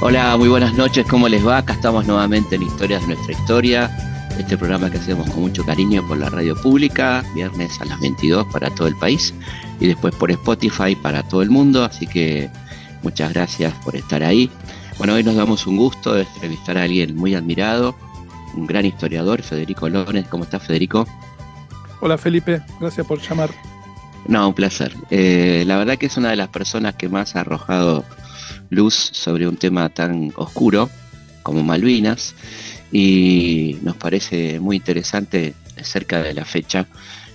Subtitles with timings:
[0.00, 1.58] Hola, muy buenas noches, ¿cómo les va?
[1.58, 3.90] Acá estamos nuevamente en Historias de nuestra historia,
[4.38, 8.46] este programa que hacemos con mucho cariño por la radio pública, viernes a las 22
[8.52, 9.34] para todo el país
[9.80, 12.48] y después por Spotify para todo el mundo, así que
[13.02, 14.48] muchas gracias por estar ahí.
[14.98, 17.96] Bueno, hoy nos damos un gusto de entrevistar a alguien muy admirado,
[18.58, 20.26] un gran historiador, Federico Lones.
[20.28, 21.06] ¿Cómo estás, Federico?
[22.00, 23.50] Hola, Felipe, gracias por llamar.
[24.26, 24.94] No, un placer.
[25.10, 28.04] Eh, la verdad que es una de las personas que más ha arrojado
[28.70, 30.90] luz sobre un tema tan oscuro
[31.42, 32.34] como Malvinas
[32.92, 36.86] y nos parece muy interesante cerca de la fecha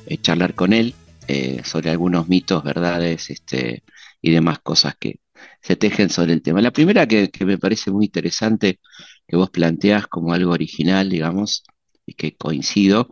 [0.05, 0.93] eh, charlar con él
[1.27, 3.83] eh, sobre algunos mitos, verdades este,
[4.21, 5.19] y demás cosas que
[5.61, 6.61] se tejen sobre el tema.
[6.61, 8.79] La primera que, me parece muy interesante,
[9.27, 11.63] que vos planteás como algo original, digamos,
[12.05, 13.09] y que coincido,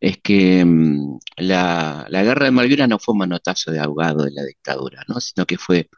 [0.00, 4.32] es que mm, la, la, guerra de Malvinas no fue un manotazo de ahogado de
[4.32, 5.20] la dictadura, ¿no?
[5.20, 5.88] sino que fue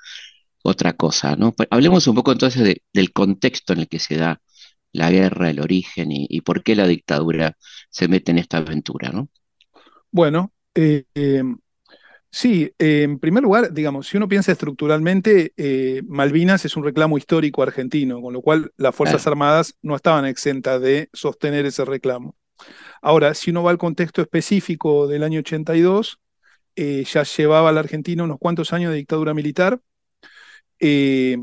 [0.63, 1.53] otra cosa, ¿no?
[1.53, 4.41] Pues, hablemos un poco entonces del contexto en el que se da
[4.93, 7.57] la guerra, el origen y, por qué la dictadura
[7.91, 9.29] se mete en esta aventura, ¿no?
[10.11, 11.59] Bueno, eh, em,
[12.33, 17.63] sí, en primer lugar, digamos, si uno piensa estructuralmente, eh, Malvinas es un reclamo histórico
[17.63, 22.35] argentino, con lo cual las Fuerzas Armadas no estaban exentas de sostener ese reclamo.
[23.01, 26.19] Ahora, si uno va al contexto específico del año 82,
[26.75, 29.81] eh, ya llevaba a la Argentina unos cuantos años de dictadura militar,
[30.81, 31.37] eh,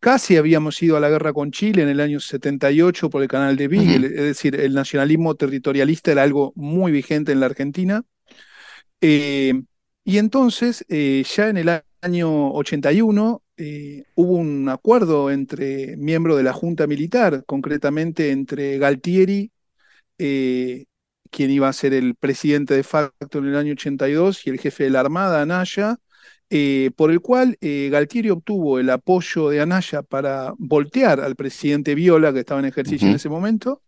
[0.00, 3.56] casi habíamos ido a la guerra con Chile en el año 78 por el canal
[3.56, 8.02] de Beagle, es decir, el nacionalismo territorialista era algo muy vigente en la Argentina.
[9.00, 9.62] Eh,
[10.06, 13.42] y entonces, eh, ya en el año 81,
[14.14, 19.50] hubo un acuerdo entre miembros de la Junta Militar, concretamente entre Galtieri,
[20.16, 24.84] quien iba a ser el presidente de facto en el año 82, y el jefe
[24.84, 25.98] de la Armada, Anaya,
[26.48, 31.94] eh, por el cual eh, Galtieri obtuvo el apoyo de Anaya para voltear al presidente
[31.94, 33.82] Viola, que estaba en ejercicio en ese momento.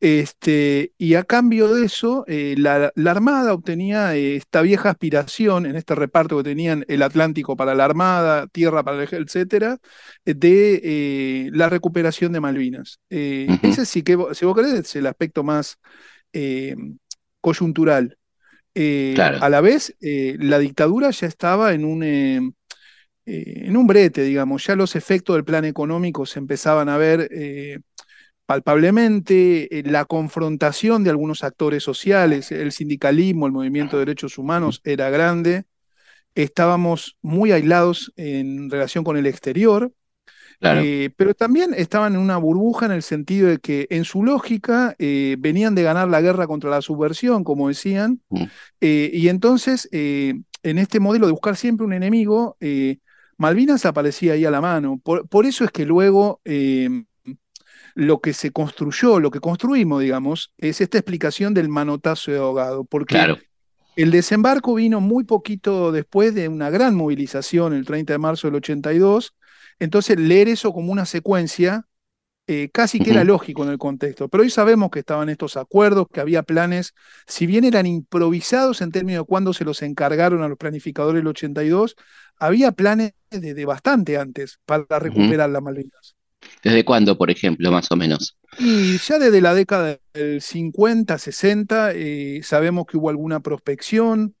[0.00, 5.94] Este, y a cambio de eso, eh, la, Armada obtenía esta vieja aspiración, en este
[5.94, 9.78] reparto que tenían el Atlántico para la Armada, tierra para el etcétera,
[10.24, 13.00] de la recuperación de Malvinas.
[13.08, 15.78] Ese sí que, si vos querés, es el aspecto más
[17.40, 18.18] coyuntural.
[18.74, 22.40] Eh, a la vez, eh, la dictadura ya estaba en un, eh,
[23.26, 27.28] en un brete, digamos, ya los efectos del plan económico se empezaban a ver
[28.48, 35.10] palpablemente, la confrontación de algunos actores sociales, el sindicalismo, el movimiento de derechos humanos era
[35.10, 35.64] grande,
[36.34, 39.92] estábamos muy aislados en relación con el exterior,
[40.62, 44.96] eh, pero también estaban en una burbuja en el sentido de que en su lógica
[44.98, 48.44] eh, venían de ganar la guerra contra la subversión, como decían, mm.
[48.80, 52.56] eh, y entonces en este modelo de buscar siempre un enemigo,
[53.36, 54.98] Malvinas aparecía ahí a la mano.
[55.04, 56.40] Por, eso es que luego
[57.98, 62.84] lo que se construyó, lo que construimos, digamos, es esta explicación del manotazo de ahogado,
[62.84, 63.36] porque
[63.96, 68.54] el desembarco vino muy poquito después de una gran movilización el 30 de marzo del
[68.54, 69.34] 82,
[69.80, 71.86] entonces, leer eso como una secuencia
[72.46, 74.28] eh, casi que era lógico en el contexto.
[74.28, 76.94] Pero hoy sabemos que estaban estos acuerdos, que había planes,
[77.26, 81.26] si bien eran improvisados en términos de cuándo se los encargaron a los planificadores del
[81.26, 81.96] 82,
[82.36, 86.17] había planes desde bastante antes para recuperar las Malvinas.
[86.62, 88.36] ¿Desde cuándo, por ejemplo, más o menos?
[88.58, 94.34] Y ya desde la década del 50, 60, eh, sabemos que hubo alguna prospección.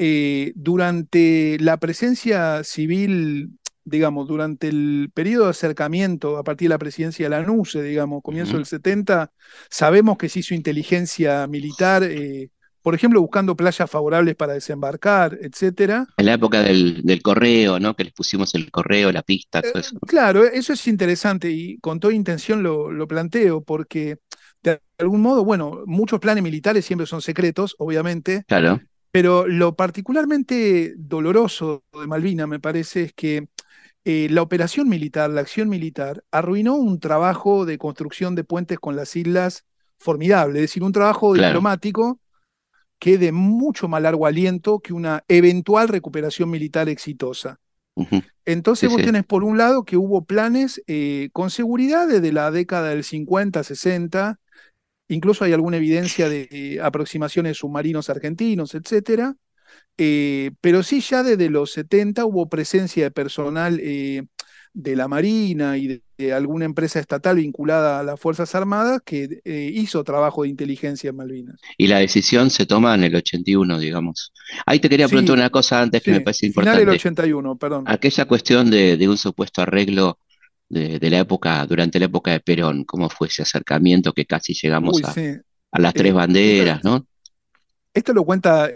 [0.00, 3.58] Eh, durante la presencia civil
[3.88, 8.22] digamos, durante el periodo de acercamiento a partir de la presidencia de la NUCE, digamos,
[8.22, 9.32] comienzo del 70,
[9.70, 12.50] sabemos que se hizo inteligencia militar, eh,
[12.88, 16.06] por ejemplo, buscando playas favorables para desembarcar, etcétera.
[16.16, 17.94] En la época del, correo, ¿no?
[17.94, 19.94] Que les pusimos el correo, la pista, todo eso.
[19.94, 24.20] Eh, claro, eso es interesante y con toda intención lo, lo planteo, porque
[24.62, 28.44] de algún modo, bueno, muchos planes militares siempre son secretos, obviamente.
[28.48, 28.80] Claro.
[29.10, 33.48] Pero lo particularmente doloroso de Malvina, me parece, es que
[34.06, 38.96] eh, la operación militar, la acción militar, arruinó un trabajo de construcción de puentes con
[38.96, 39.66] las islas
[39.98, 42.18] formidable, es decir, un trabajo diplomático
[42.98, 47.60] que de mucho más largo aliento que una eventual recuperación militar exitosa.
[48.44, 52.90] Entonces vos tenés por un lado que hubo planes eh, con seguridad desde la década
[52.90, 54.38] del 50, 60,
[55.08, 59.34] incluso hay alguna evidencia de eh, aproximaciones submarinos argentinos, etcétera,
[59.96, 64.22] eh, pero sí, ya desde los 70 hubo presencia de personal eh,
[64.72, 66.02] de la Marina y
[66.34, 71.16] alguna empresa estatal vinculada a las Fuerzas Armadas que eh, hizo trabajo de inteligencia en
[71.16, 71.60] Malvinas.
[71.76, 74.32] Y la decisión se toma en el 81, digamos.
[74.66, 76.80] Ahí te quería preguntar una cosa antes que me parece importante.
[76.80, 77.84] Final del 81, perdón.
[77.86, 80.18] Aquella cuestión de, un supuesto arreglo
[80.68, 85.02] de, la época, durante la época de Perón, ¿cómo fue ese acercamiento que casi llegamos
[85.04, 85.14] a,
[85.72, 87.06] a, las tres banderas, ¿no?
[87.94, 88.70] Esto lo cuenta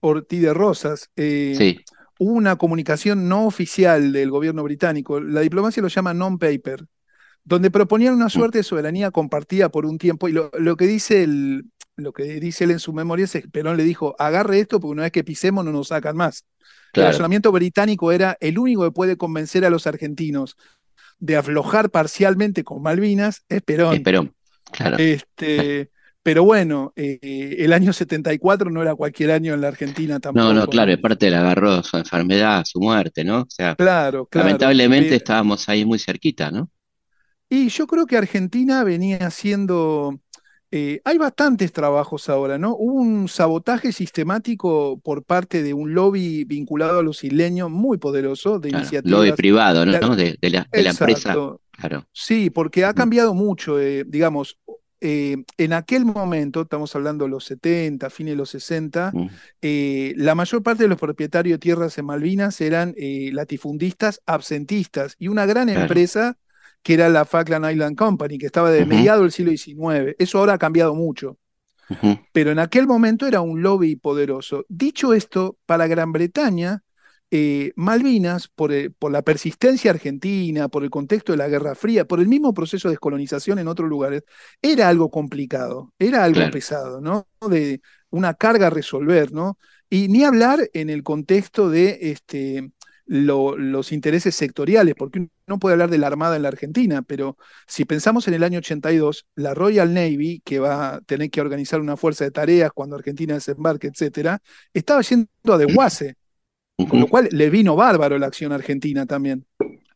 [0.00, 1.10] Ortiz de Rosas.
[1.16, 1.83] sí
[2.18, 6.86] una comunicación no oficial del gobierno británico, la diplomacia lo llama non-paper,
[7.44, 8.30] donde proponían una mm.
[8.30, 10.28] suerte de soberanía compartida por un tiempo.
[10.28, 11.66] Y lo, que dice él,
[11.96, 14.92] lo que dice él en su memoria es que Perón le dijo, agarre esto porque
[14.92, 16.44] una vez que pisemos no nos sacan más.
[16.92, 20.56] El razonamiento británico era el único que puede convencer a los argentinos
[21.18, 23.94] de aflojar parcialmente con Malvinas es Perón.
[23.94, 24.34] Es Perón,
[24.70, 24.96] claro.
[24.98, 25.90] Este,
[26.24, 30.42] pero bueno, eh, el año 74 no era cualquier año en la Argentina tampoco.
[30.42, 33.42] No, no, claro, aparte le agarró su enfermedad, su muerte, ¿no?
[33.42, 34.46] O sea, claro, claro.
[34.46, 36.70] Lamentablemente estábamos ahí muy cerquita, ¿no?
[37.50, 40.18] Y yo creo que Argentina venía haciendo.
[40.70, 42.74] Eh, hay bastantes trabajos ahora, ¿no?
[42.74, 48.58] Hubo un sabotaje sistemático por parte de un lobby vinculado a los isleños muy poderoso
[48.58, 49.20] de iniciativas.
[49.20, 50.16] Lobby privado, ¿no?
[50.16, 51.36] De, la, empresa.
[51.70, 52.06] Claro.
[52.12, 53.78] Sí, porque ha cambiado mucho.
[53.78, 54.56] Eh, digamos,
[55.06, 59.30] eh, en aquel momento, estamos hablando de los 70, fines de los 60, mm.
[59.60, 65.14] eh, la mayor parte de los propietarios de tierras en Malvinas eran eh, latifundistas absentistas
[65.18, 66.38] y una gran empresa
[66.82, 70.16] que era la Falkland Island Company, que estaba de mediado del siglo XIX.
[70.18, 71.36] Eso ahora ha cambiado mucho.
[72.32, 74.64] Pero en aquel momento era un lobby poderoso.
[74.70, 76.82] Dicho esto, para Gran Bretaña,
[77.36, 82.20] eh, Malvinas, eh, por, la persistencia argentina, por el contexto de la Guerra Fría, por
[82.20, 84.22] el mismo proceso de descolonización en otros lugares,
[84.62, 87.26] era algo complicado, era algo pesado, ¿no?
[87.50, 89.58] De una carga a resolver, ¿no?
[89.90, 92.70] Y ni hablar en el contexto de este,
[93.06, 97.36] los intereses sectoriales, porque uno no puede hablar de la Armada en la Argentina, pero
[97.66, 101.80] si pensamos en el año 82, la Royal Navy, que va a tener que organizar
[101.80, 104.40] una fuerza de tareas cuando Argentina desembarque, etcétera,
[104.72, 106.14] estaba yendo a desguace
[106.76, 109.44] con lo cual le vino bárbaro la acción argentina también.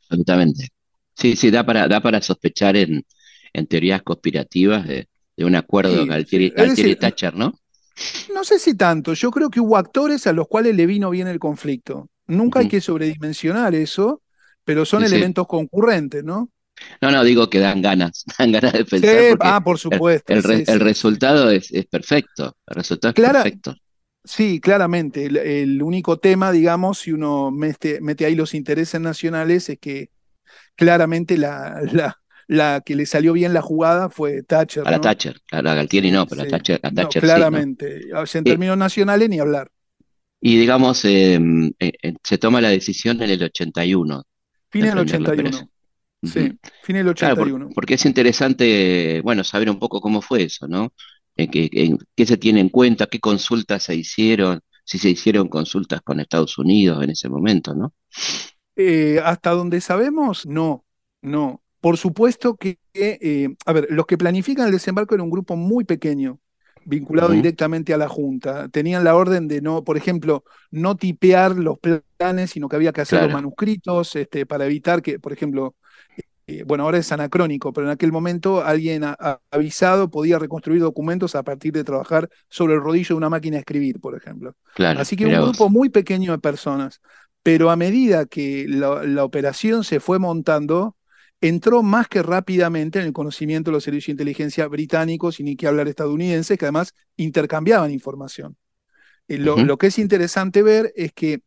[0.03, 0.69] Absolutamente.
[1.15, 3.05] Sí, sí, da para, da para sospechar en,
[3.53, 5.09] en teorías conspirativas de,
[5.39, 7.59] un acuerdo de Galtieri, y Thatcher, ¿no?
[8.33, 11.27] No sé si tanto, yo creo que hubo actores a los cuales le vino bien
[11.29, 12.09] el conflicto.
[12.27, 14.23] Nunca hay que sobredimensionar eso,
[14.65, 16.51] pero son elementos concurrentes, ¿no?
[17.01, 19.37] No, no, digo que dan ganas, dan ganas de pensar.
[19.41, 20.33] ah, por supuesto.
[20.33, 20.43] El,
[20.81, 23.75] resultado es, perfecto, el resultado es perfecto.
[24.29, 25.25] Sí, claramente.
[25.25, 30.11] El, único tema, digamos, si uno mete, mete, ahí los intereses nacionales, es que
[30.77, 34.87] claramente la, la, la, que le salió bien la jugada fue Thatcher.
[34.87, 38.03] A la Thatcher, a Galtieri no, pero a Thatcher, a Thatcher Claramente.
[38.35, 39.71] En términos nacionales, ni hablar.
[40.43, 44.25] Y digamos, em, eh, eh, se toma la decisión en el 81.
[44.71, 45.71] Fin del 81.
[46.23, 46.53] Sí,
[46.83, 47.71] fin del 81.
[47.75, 50.93] porque es interesante, bueno, saber un poco cómo fue eso, ¿no?
[51.47, 56.59] Qué, se tiene en cuenta, qué consultas se hicieron, si se hicieron consultas con Estados
[56.59, 57.95] Unidos en ese momento, ¿no?
[58.75, 60.85] Eh, hasta donde sabemos, no,
[61.23, 61.63] no.
[61.81, 65.85] Por supuesto que, eh, a ver, los que planifican el desembarco era un grupo muy
[65.85, 66.41] pequeño,
[66.85, 68.69] vinculado directamente a la Junta.
[68.69, 70.43] Tenían la orden de no, por ejemplo,
[70.73, 71.79] no tipear los
[72.17, 75.77] planes, sino que había que hacer los manuscritos este, para evitar que, por ejemplo,
[76.51, 79.05] eh, bueno, ahora es anacrónico, pero en aquel momento alguien
[79.51, 83.61] avisado podía reconstruir documentos a partir de trabajar sobre el rodillo de una máquina de
[83.61, 84.55] escribir, por ejemplo.
[84.79, 87.03] Así que un grupo muy pequeño de personas,
[87.43, 90.97] pero a medida que la, operación se fue montando,
[91.43, 95.55] entró más que rápidamente en el conocimiento de los servicios de inteligencia británicos y ni
[95.55, 98.57] que hablar estadounidenses, que además intercambiaban información.
[99.29, 101.41] Eh, lo, que es interesante ver es que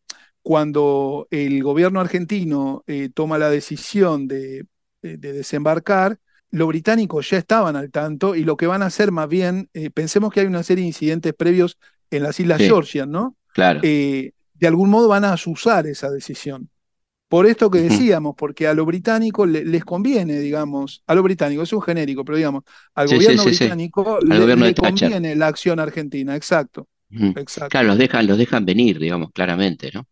[0.43, 4.67] cuando el gobierno argentino eh, toma la decisión de
[5.01, 6.19] de, desembarcar,
[6.51, 9.89] los británicos ya estaban al tanto y lo que van a hacer más bien, eh,
[9.89, 11.77] pensemos que hay una serie de incidentes previos
[12.09, 13.37] en las Islas Georgias, ¿no?
[13.53, 13.79] Claro.
[13.83, 16.69] Eh, de algún modo van a asusar esa decisión.
[17.27, 21.73] Por esto que decíamos, porque a los británicos les conviene, digamos, a los británicos, es
[21.73, 27.69] un genérico, pero digamos, al gobierno británico le, conviene la acción argentina, exacto, exacto.
[27.69, 30.05] Claro, los dejan, los dejan venir, digamos, claramente, ¿no?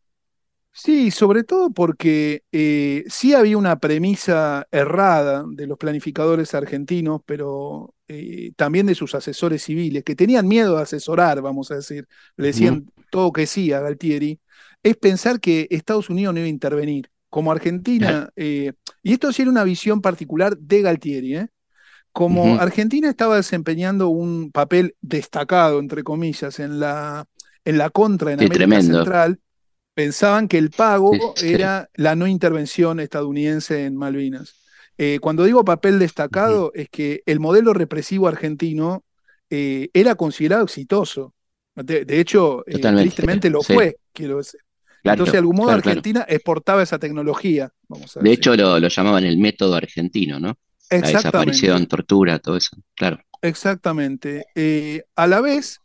[0.81, 7.93] Sí, sobre todo porque eh, sí había una premisa errada de los planificadores argentinos, pero
[8.07, 12.07] eh, también de sus asesores civiles, que tenían miedo de asesorar, vamos a decir,
[12.37, 14.39] le decían todo que sí a Galtieri,
[14.81, 17.09] es pensar que Estados Unidos no iba a intervenir.
[17.29, 18.71] Como Argentina, eh,
[19.03, 21.45] y esto sí era una visión particular de Galtieri,
[22.13, 27.25] como Argentina estaba desempeñando un papel destacado, entre comillas, en la,
[27.65, 29.39] en la contra en América Central,
[29.99, 31.11] pensaban que el pago
[31.43, 34.55] era la no intervención estadounidense en Malvinas.
[34.97, 39.03] Eh, cuando digo papel destacado, es que el modelo represivo argentino
[39.49, 41.33] eh, era considerado exitoso.
[41.75, 44.61] De, hecho, eh, tristemente lo fue, quiero decir.
[45.03, 47.69] Entonces, de algún modo, Argentina exportaba esa tecnología.
[48.21, 50.57] de hecho, lo, llamaban el método argentino, ¿no?
[50.89, 53.19] La desaparición, tortura, todo eso, claro.
[53.41, 54.45] Exactamente.
[55.17, 55.81] a la vez,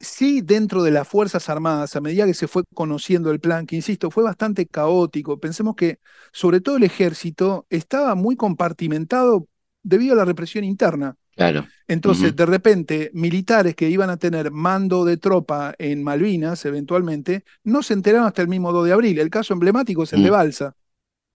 [0.00, 3.76] sí dentro de las Fuerzas Armadas, a medida que se fue conociendo el plan, que
[3.76, 5.98] insisto, fue bastante caótico, pensemos que
[6.32, 9.48] sobre todo el ejército estaba muy compartimentado
[9.82, 11.16] debido a la represión interna.
[11.34, 11.66] Claro.
[11.86, 17.84] Entonces, de repente, militares que iban a tener mando de tropa en Malvinas, eventualmente, no
[17.84, 19.18] se enteraron hasta el mismo 2 de abril.
[19.20, 20.74] El caso emblemático es el de Balsa.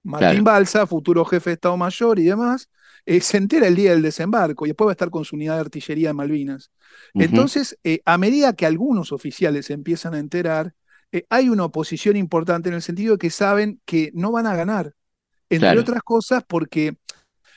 [0.04, 2.70] Martín Balsa, futuro jefe de Estado Mayor y demás,
[3.06, 5.56] eh, se entera el día del desembarco y después va a estar con su unidad
[5.56, 6.72] de artillería en Malvinas.
[7.18, 10.74] Entonces, eh, a medida que algunos oficiales se empiezan a enterar,
[11.12, 14.56] eh, hay una oposición importante en el sentido de que saben que no van a
[14.56, 14.94] ganar,
[15.50, 16.98] entre otras cosas porque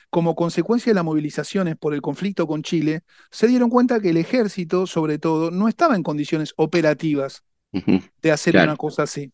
[0.09, 4.17] como consecuencia de las movilizaciones por el conflicto con Chile, se dieron cuenta que el
[4.17, 7.43] ejército, sobre todo, no estaba en condiciones operativas
[8.21, 9.31] de hacer una cosa así.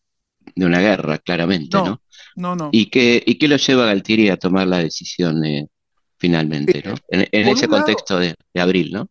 [0.54, 2.00] De una guerra, claramente, ¿no?
[2.36, 2.70] No, no.
[2.72, 5.42] ¿Y qué, y qué lo lleva a Galtieri a tomar la decisión
[6.18, 6.94] finalmente, ¿no?
[7.08, 9.08] En, ese contexto de, abril, ¿no?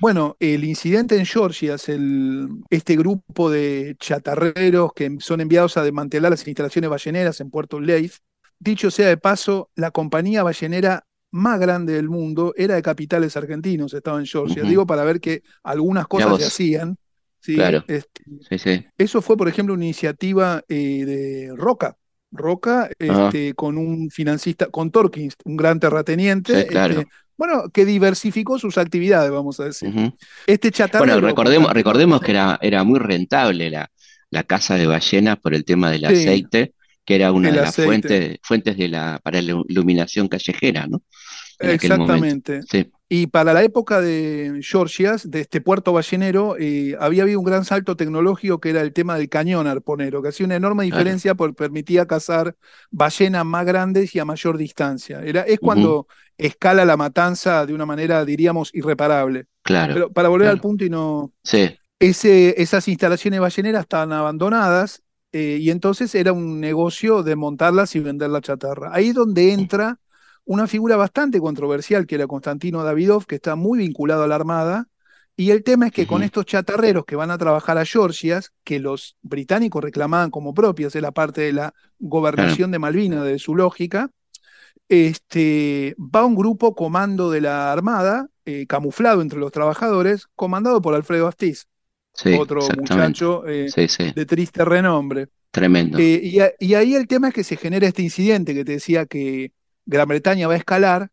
[0.00, 5.82] Bueno, el incidente en Georgia es el, este grupo de chatarreros que son enviados a
[5.82, 8.14] desmantelar las instalaciones balleneras en Puerto Leith.
[8.60, 13.92] Dicho sea de paso, la compañía ballenera más grande del mundo era de capitales argentinos,
[13.92, 14.62] estaba en Georgia.
[14.62, 16.96] Digo para ver que algunas cosas se hacían.
[17.40, 17.54] ¿Sí?
[17.54, 17.84] Claro.
[17.88, 21.96] Este, eso fue, por ejemplo, una iniciativa eh, de Roca,
[22.30, 28.78] Roca, este, con un financista, con Torkins, un gran terrateniente, este, bueno, que diversificó sus
[28.78, 30.12] actividades, vamos a decir.
[30.46, 33.90] Este Bueno, recordemos, recordemos que era, era muy rentable la,
[34.30, 38.38] la casa de ballenas por el tema del aceite, que era una de las fuentes,
[38.42, 41.02] fuentes de la, para la iluminación callejera, ¿no?
[41.58, 42.60] Exactamente.
[43.10, 47.64] Y para la época de Georgias, de este puerto ballenero, eh, había habido un gran
[47.64, 51.54] salto tecnológico que era el tema del cañón arponero, que hacía una enorme diferencia porque
[51.54, 52.54] permitía cazar
[52.90, 55.22] ballenas más grandes y a mayor distancia.
[55.22, 59.46] Era, es cuando escala la matanza de una manera, diríamos, irreparable.
[59.62, 59.94] Claro.
[59.94, 61.32] Pero para volver al punto y no.
[61.42, 61.74] Sí.
[61.98, 68.00] Ese, esas instalaciones balleneras estaban abandonadas eh, y entonces era un negocio de montarlas y
[68.00, 68.90] vender la chatarra.
[68.92, 69.98] Ahí es donde entra
[70.48, 74.88] una figura bastante controversial que era Constantino Davidov, que está muy vinculado a la Armada.
[75.36, 78.78] Y el tema es que con estos chatarreros que van a trabajar a Georgias, que
[78.78, 83.54] los británicos reclamaban como propias, es la parte de la gobernación de Malvinas, de su
[83.54, 84.10] lógica,
[84.88, 90.94] este, va un grupo comando de la Armada, eh, camuflado entre los trabajadores, comandado por
[90.94, 91.66] Alfredo Astiz,
[92.38, 93.68] otro muchacho eh,
[94.14, 95.28] de triste renombre.
[95.50, 95.98] Tremendo.
[95.98, 99.04] Eh, y, y, ahí el tema es que se genera este incidente que te decía
[99.04, 99.52] que
[99.88, 101.10] Gran Bretaña va a escalar,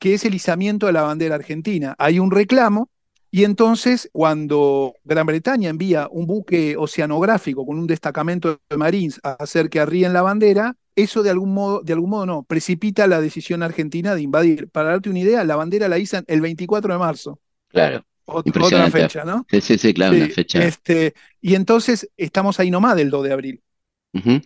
[0.00, 1.94] que es el izamiento de la bandera argentina.
[1.96, 2.90] Hay un reclamo
[3.30, 9.32] y entonces cuando Gran Bretaña envía un buque oceanográfico con un destacamento de marines a
[9.34, 13.20] hacer que arríen la bandera, eso de algún modo, de algún modo no, precipita la
[13.20, 14.68] decisión argentina de invadir.
[14.70, 17.38] Para darte una idea, la bandera la izan el 24 de marzo.
[17.68, 18.04] Claro.
[18.24, 19.46] otra fecha, ¿no?
[19.48, 20.64] Sí, sí, sí claro, una fecha.
[20.64, 23.62] Este, y entonces estamos ahí nomás del 2 de abril.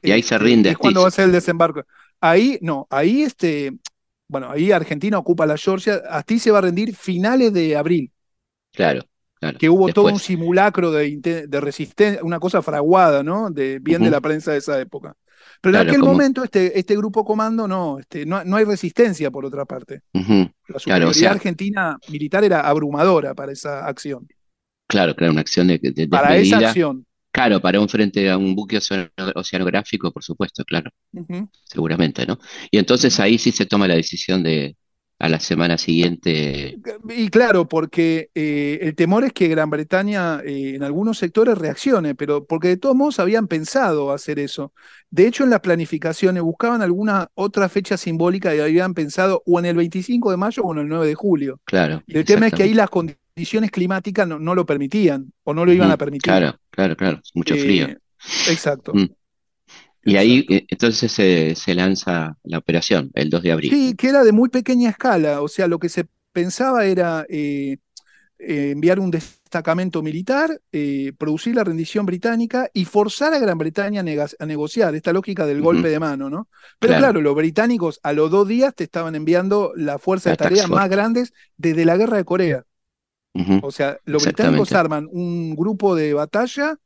[0.02, 0.70] Y ahí se este, rinde.
[0.70, 1.84] Es cuando va a ser el desembarco.
[2.20, 3.72] Ahí, no, ahí este,
[4.28, 8.12] bueno, ahí Argentina ocupa la Georgia, ti se va a rendir finales de abril.
[8.72, 9.02] Claro,
[9.34, 9.58] claro.
[9.58, 13.50] Que hubo todo un simulacro de, de, resistencia, una cosa fraguada, ¿no?
[13.50, 15.16] De, bien de la prensa de esa época.
[15.60, 19.44] Pero en aquel momento este, este grupo comando no, este, no, no hay resistencia por
[19.44, 20.02] otra parte.
[20.12, 24.28] La superioridad argentina militar era abrumadora para esa acción.
[24.86, 27.06] Claro, claro, una acción de, de Para esa acción.
[27.32, 28.78] Claro, para un frente a un buque
[29.34, 30.90] oceanográfico, por supuesto, claro.
[31.64, 32.38] Seguramente, ¿no?
[32.70, 34.76] Y entonces ahí sí se toma la decisión de
[35.20, 36.78] a la semana siguiente.
[37.10, 42.14] Y claro, porque eh, el temor es que Gran Bretaña eh, en algunos sectores reaccione,
[42.14, 44.72] pero porque de todos modos habían pensado hacer eso.
[45.10, 49.66] De hecho, en las planificaciones buscaban alguna otra fecha simbólica y habían pensado o en
[49.66, 51.60] el 25 de mayo o en el 9 de julio.
[51.64, 52.02] Claro.
[52.06, 53.19] el tema es que ahí las condiciones
[53.70, 56.22] climáticas no, lo permitían o no lo iban a permitir.
[56.22, 57.87] Claro, claro, claro, mucho frío.
[57.87, 57.99] Eh,
[58.49, 58.92] exacto.
[58.94, 59.08] Mm.
[60.02, 63.70] Y ahí eh, entonces se, lanza la operación el 2 de abril.
[63.70, 67.78] Sí, que era de muy pequeña escala, o sea, lo que se pensaba era eh,
[68.38, 70.60] enviar un destacamento militar,
[71.18, 75.88] producir la rendición británica y forzar a Gran Bretaña a, negociar, esta lógica del golpe
[75.88, 76.49] de mano, ¿no?
[76.78, 77.20] Pero claro.
[77.20, 81.34] los británicos a los dos días te estaban enviando la fuerza de tarea más grandes
[81.58, 82.64] desde la guerra de Corea.
[83.62, 86.76] O sea, los británicos arman un grupo de batalla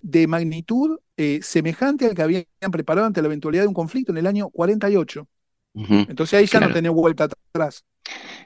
[0.00, 4.18] de magnitud eh, semejante al que habían preparado ante la eventualidad de un conflicto en
[4.18, 5.26] el año 48.
[5.74, 7.84] Entonces ahí ya no tenés vuelta atrás.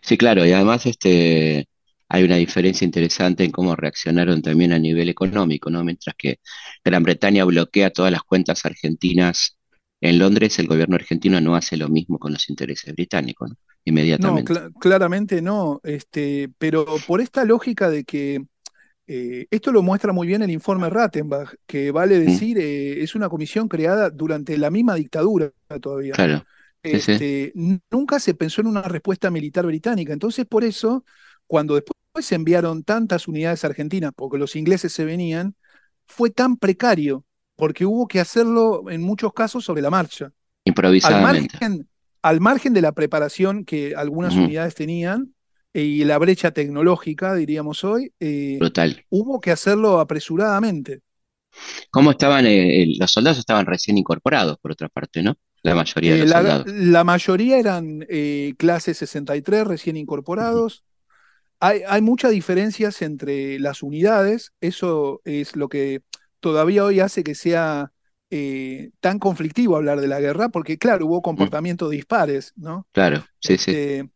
[0.01, 1.69] Sí, claro, y además este,
[2.09, 5.85] hay una diferencia interesante en cómo reaccionaron también a nivel económico, ¿no?
[5.85, 6.39] Mientras que
[6.83, 9.59] Gran Bretaña bloquea todas las cuentas argentinas
[10.01, 13.57] en Londres, el gobierno argentino no hace lo mismo con los intereses británicos, ¿no?
[13.89, 14.53] Inmediatamente.
[14.53, 18.45] No, claramente no, este, pero por esta lógica de que
[19.07, 22.25] eh, esto lo muestra muy bien el informe Rattenbach, que vale mm.
[22.27, 26.13] decir, eh, es una comisión creada durante la misma dictadura todavía.
[26.13, 26.45] Claro.
[26.83, 27.53] Este,
[27.91, 30.13] nunca se pensó en una respuesta militar británica.
[30.13, 31.05] Entonces, por eso,
[31.47, 35.55] cuando después se enviaron tantas unidades argentinas, porque los ingleses se venían,
[36.07, 37.25] fue tan precario,
[37.57, 40.31] porque hubo que hacerlo en muchos casos sobre la marcha.
[40.65, 41.57] Improvisadamente.
[41.61, 41.89] Al margen,
[42.23, 45.35] al margen de la preparación que algunas unidades tenían
[45.75, 48.59] eh, y la brecha tecnológica, diríamos hoy, eh,
[49.11, 51.01] hubo que hacerlo apresuradamente.
[51.91, 52.47] ¿Cómo estaban?
[52.47, 55.37] Eh, los soldados estaban recién incorporados, por otra parte, ¿no?
[55.63, 56.67] La mayoría de los la, soldados.
[56.69, 58.07] La mayoría eran
[58.57, 60.85] clase 63, recién incorporados.
[61.61, 66.03] hay, hay, muchas diferencias entre las unidades, eso es lo que
[66.41, 67.93] todavía hoy hace que sea
[68.31, 71.23] eh, tan conflictivo hablar de la guerra, porque claro, hubo mm.
[71.23, 72.87] comportamientos dispares, ¿no?
[72.93, 73.71] Claro, sí, sí.
[73.71, 74.11] Este,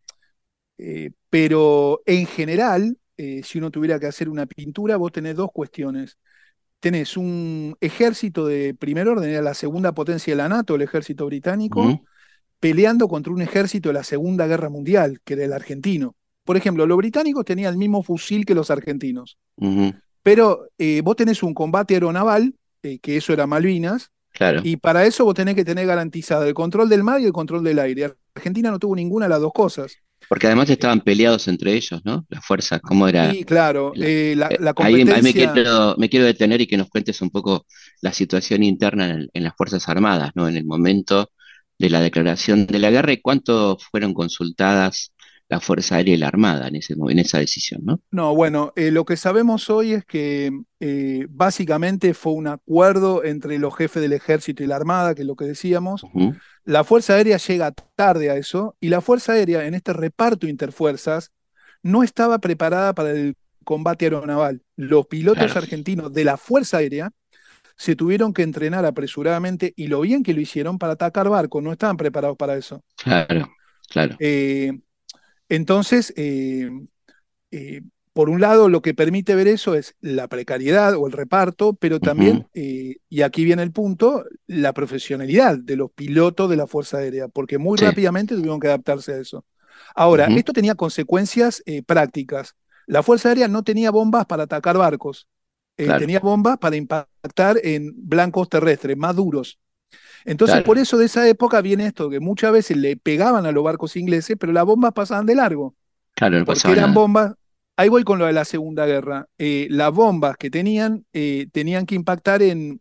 [0.78, 5.50] eh, pero en general, eh, si uno tuviera que hacer una pintura, vos tenés dos
[5.52, 6.18] cuestiones.
[6.80, 11.26] Tenés un ejército de primer orden, era la segunda potencia de la NATO, el ejército
[11.26, 12.02] británico,
[12.58, 16.16] peleando contra un ejército de la Segunda Guerra Mundial, que era el argentino.
[16.44, 19.38] Por ejemplo, los británicos tenían el mismo fusil que los argentinos.
[20.22, 24.60] Pero eh, vos tenés un combate aeronaval, eh, que eso era Malvinas, claro.
[24.64, 27.64] y para eso vos tenés que tener garantizado el control del mar y el control
[27.64, 28.14] del aire.
[28.34, 29.96] Argentina no tuvo ninguna de las dos cosas.
[30.28, 32.24] Porque además estaban peleados entre ellos, ¿no?
[32.28, 33.30] Las fuerzas, ¿cómo era?
[33.32, 33.92] Sí, claro.
[33.96, 35.16] Eh, la, competencia...
[35.16, 37.66] ahí, me, quiero, me, quiero, detener y que nos cuentes un poco
[38.00, 40.48] la situación interna en, en, las Fuerzas Armadas, ¿no?
[40.48, 41.30] En el momento
[41.78, 45.11] de la declaración de la guerra y cuánto fueron consultadas
[45.52, 48.00] la Fuerza Aérea y la Armada en, ese, en esa decisión, ¿no?
[48.10, 53.58] No, bueno, eh, lo que sabemos hoy es que eh, básicamente fue un acuerdo entre
[53.58, 56.06] los jefes del ejército y la Armada, que es lo que decíamos.
[56.64, 61.32] La Fuerza Aérea llega tarde a eso y la Fuerza Aérea en este reparto interfuerzas
[61.82, 64.62] no estaba preparada para el combate aeronaval.
[64.76, 67.10] Los pilotos argentinos de la Fuerza Aérea
[67.76, 71.72] se tuvieron que entrenar apresuradamente y lo bien que lo hicieron para atacar barcos, no
[71.72, 72.82] estaban preparados para eso.
[72.96, 73.52] Claro,
[73.90, 74.16] claro.
[74.18, 74.72] Eh,
[75.52, 76.70] entonces, eh,
[77.50, 77.82] eh,
[78.14, 82.00] por un lado, lo que permite ver eso es la precariedad o el reparto, pero
[82.00, 86.98] también, eh, y aquí viene el punto, la profesionalidad de los pilotos de la Fuerza
[86.98, 89.44] Aérea, porque muy rápidamente tuvieron que adaptarse a eso.
[89.94, 92.54] Ahora, esto tenía consecuencias prácticas.
[92.86, 95.28] La Fuerza Aérea no tenía bombas para atacar barcos,
[95.76, 99.58] tenía bombas para impactar en blancos terrestres, más duros.
[100.24, 103.64] Entonces, por eso de esa época viene esto, que muchas veces le pegaban a los
[103.64, 105.74] barcos ingleses, pero las bombas pasaban de largo.
[106.14, 107.34] Claro, no porque eran bombas.
[107.76, 109.26] Ahí voy con lo de la Segunda Guerra.
[109.38, 112.80] Eh, las bombas que tenían eh, tenían que impactar en,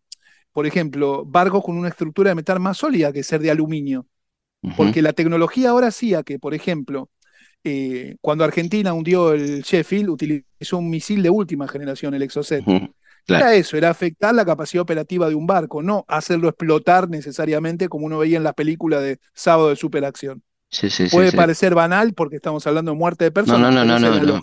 [0.51, 4.05] por ejemplo, barcos con una estructura de metal más sólida que ser de aluminio.
[4.77, 7.09] Porque la tecnología ahora hacía que, por ejemplo,
[7.63, 12.63] eh, cuando Argentina hundió el Sheffield, utilizó un misil de última generación, el Exocet.
[13.27, 18.05] Era eso, era afectar la capacidad operativa de un barco, no hacerlo explotar necesariamente como
[18.05, 20.43] uno veía en las películas de sábado de superacción.
[21.11, 23.73] Puede parecer banal porque estamos hablando de muerte de personas.
[23.73, 24.41] No, no, no, no,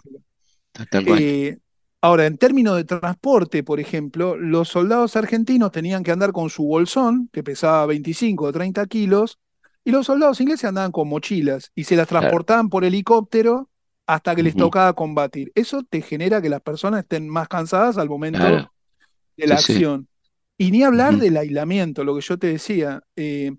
[0.93, 1.59] eh,
[2.01, 6.65] ahora, en términos de transporte, por ejemplo, los soldados argentinos tenían que andar con su
[6.65, 9.39] bolsón, que pesaba 25 o 30 kilos,
[9.85, 13.71] y los soldados ingleses andaban con mochilas y se las transportaban por helicóptero
[14.09, 15.53] hasta que les tocaba combatir.
[15.55, 18.39] Eso te genera que las personas estén más cansadas al momento
[19.37, 20.09] de la acción.
[20.57, 23.03] Y ni hablar del aislamiento, lo que yo te decía.
[23.17, 23.53] Eh,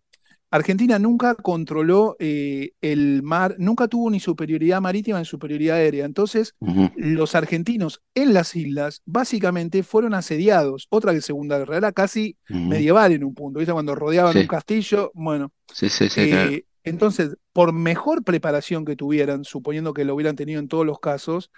[0.50, 6.06] Argentina nunca controló eh, el mar, nunca tuvo ni superioridad marítima ni superioridad aérea.
[6.06, 6.56] Entonces,
[6.96, 10.88] los argentinos en las islas básicamente fueron asediados.
[10.90, 13.60] Otra que Segunda Guerra, era casi medieval en un punto.
[13.60, 13.72] ¿Viste?
[13.72, 15.52] Cuando rodeaban un castillo, bueno.
[15.72, 16.22] Sí, sí, sí.
[16.22, 21.00] Eh, entonces, por mejor preparación que tuvieran, suponiendo que lo hubieran tenido en todos los
[21.00, 21.52] casos,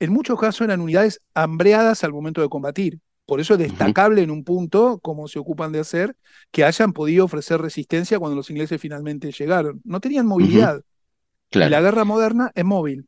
[0.00, 3.00] en muchos casos eran unidades hambreadas al momento de combatir.
[3.26, 6.16] Por eso es destacable en un punto, como se ocupan de hacer,
[6.50, 9.82] que hayan podido ofrecer resistencia cuando los ingleses finalmente llegaron.
[9.84, 10.80] No tenían movilidad.
[11.50, 13.06] Y la guerra moderna es móvil.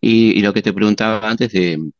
[0.00, 1.90] Y, lo que te preguntaba antes de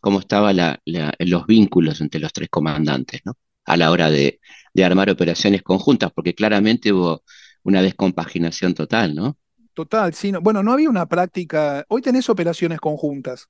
[0.00, 0.78] cómo estaban
[1.18, 3.36] los vínculos entre los tres comandantes, ¿no?
[3.66, 4.40] A la hora de,
[4.72, 7.22] de armar operaciones conjuntas, porque claramente hubo
[7.62, 9.36] una descompaginación total, ¿no?
[9.74, 10.32] Total, sí.
[10.42, 11.84] bueno, no había una práctica.
[11.88, 13.48] Hoy tenés operaciones conjuntas.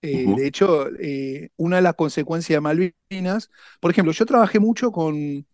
[0.00, 4.92] Eh, de hecho, eh, una de las consecuencias de Malvinas, por ejemplo, yo trabajé mucho
[4.92, 5.44] con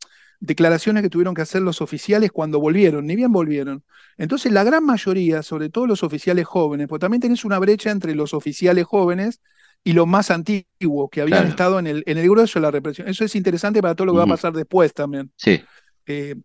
[0.40, 3.82] declaraciones que tuvieron que hacer los oficiales cuando volvieron, ni bien volvieron.
[4.18, 8.14] Entonces la gran mayoría, sobre todo los oficiales jóvenes, porque también tenés una brecha entre
[8.14, 9.40] los oficiales jóvenes
[9.82, 13.08] y los más antiguos que habían estado en el, en el grueso de la represión.
[13.08, 15.30] Eso es interesante para todo lo que va a pasar después también.
[15.36, 15.62] Sí.
[16.06, 16.36] Eh,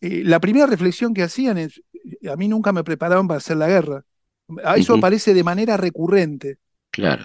[0.00, 1.82] eh, la primera reflexión que hacían es,
[2.30, 4.04] a mí nunca me preparaban para hacer la guerra.
[4.76, 6.58] Eso aparece de manera recurrente.
[6.90, 7.24] Claro.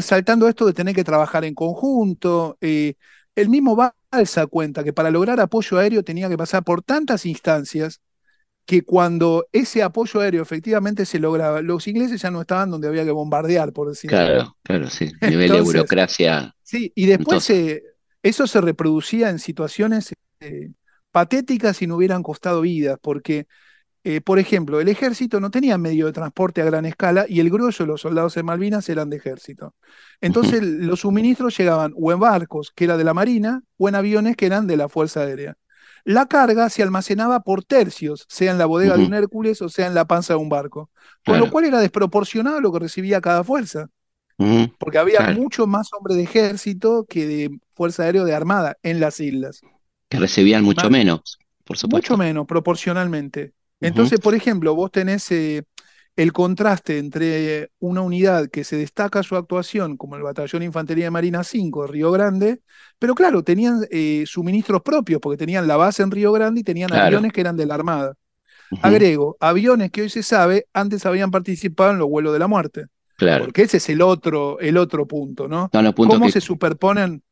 [0.00, 2.94] Saltando esto de tener que trabajar en conjunto, eh,
[3.36, 8.00] el mismo Balsa cuenta que para lograr apoyo aéreo tenía que pasar por tantas instancias
[8.64, 13.04] que cuando ese apoyo aéreo efectivamente se lograba, los ingleses ya no estaban donde había
[13.04, 15.10] que bombardear, por decirlo Claro, claro, sí.
[15.20, 16.54] Nivel de burocracia.
[16.62, 17.52] Sí, y después
[18.22, 20.70] eso se reproducía en situaciones eh,
[21.12, 23.46] patéticas y no hubieran costado vidas, porque
[24.04, 27.50] eh, por ejemplo, el ejército no tenía medio de transporte a gran escala y el
[27.50, 29.74] grueso de los soldados de Malvinas eran de ejército.
[30.20, 34.36] Entonces los suministros llegaban o en barcos, que era de la Marina, o en aviones,
[34.36, 35.56] que eran de la Fuerza Aérea.
[36.04, 39.86] La carga se almacenaba por tercios, sea en la bodega de un Hércules o sea
[39.86, 40.90] en la panza de un barco,
[41.24, 43.88] con lo cual era desproporcionado lo que recibía cada fuerza.
[44.78, 48.98] Porque había mucho más hombres de ejército que de Fuerza Aérea o de Armada en
[48.98, 49.60] las islas.
[50.12, 52.12] Que recibían mucho menos, por supuesto.
[52.12, 53.54] Mucho menos, proporcionalmente.
[53.80, 55.62] Entonces, por ejemplo, vos tenés eh,
[56.16, 61.04] el contraste entre una unidad que se destaca su actuación, como el Batallón de Infantería
[61.06, 62.60] de Marina 5 de Río Grande,
[62.98, 66.92] pero claro, tenían eh, suministros propios, porque tenían la base en Río Grande y tenían
[66.92, 68.14] aviones que eran de la Armada.
[68.82, 72.84] Agrego, aviones que hoy se sabe, antes habían participado en los vuelos de la muerte.
[73.16, 73.44] Claro.
[73.44, 75.70] Porque ese es el otro, el otro punto, ¿no?
[75.94, 77.22] ¿Cómo se superponen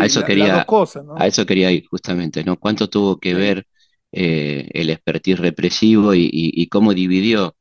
[0.00, 1.14] a eso quería, las cosas, ¿no?
[1.16, 2.58] A eso quería ir, justamente, ¿no?
[2.58, 3.66] ¿Cuánto tuvo que ver
[4.10, 7.56] eh, el expertise represivo y, cómo dividió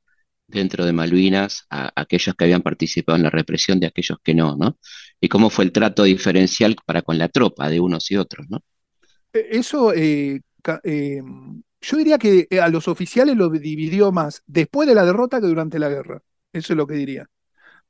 [0.47, 4.58] dentro de Malvinas a, aquellos que habían participado en la represión de aquellos que no,
[4.58, 4.78] ¿no?
[5.19, 8.62] Y cómo fue el trato diferencial para con la tropa de unos y otros, ¿no?
[9.32, 10.41] E, eso, eh,
[10.84, 11.21] eh,
[11.80, 15.80] yo diría que a los oficiales lo dividió más después de la derrota que durante
[15.80, 16.21] la guerra.
[16.52, 17.30] Eso es lo que diría.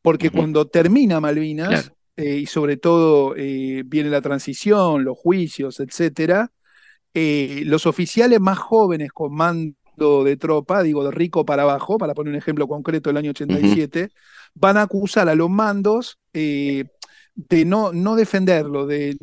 [0.01, 1.91] Porque cuando termina Malvinas,
[2.25, 6.51] y sobre todo viene la transición, los juicios, etcétera,
[7.13, 12.13] eh, los oficiales más jóvenes con mando de tropa, digo de rico para abajo, para
[12.13, 14.09] poner un ejemplo concreto del año 87,
[14.53, 16.85] van a acusar a los mandos eh,
[17.35, 19.17] de no, no defenderlo, de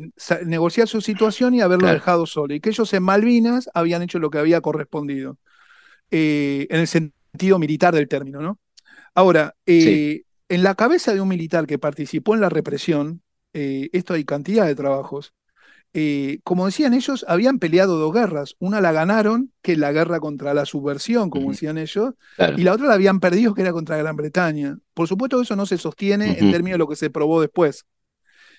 [0.45, 4.29] negociar su situación y haberlo dejado solo, y que ellos en Malvinas habían hecho lo
[4.29, 5.37] que había correspondido,
[6.11, 8.59] eh, en el sentido militar del término, ¿no?
[9.15, 9.55] Ahora,
[10.49, 13.21] en la cabeza de un militar que participó en la represión,
[13.53, 15.33] esto hay cantidad de trabajos,
[15.93, 18.55] eh, como decían ellos, habían peleado dos guerras.
[18.59, 22.13] Una la ganaron, que es la guerra contra la subversión, como decían ellos,
[22.57, 24.77] y la otra la habían perdido, que era contra Gran Bretaña.
[24.93, 27.85] Por supuesto, eso no se sostiene en términos de lo que se probó después.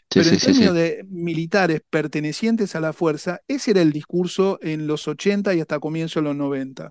[0.09, 5.07] Pero en términos de militares pertenecientes a la fuerza, ese era el discurso en los
[5.07, 6.91] 80 y hasta comienzo de los 90.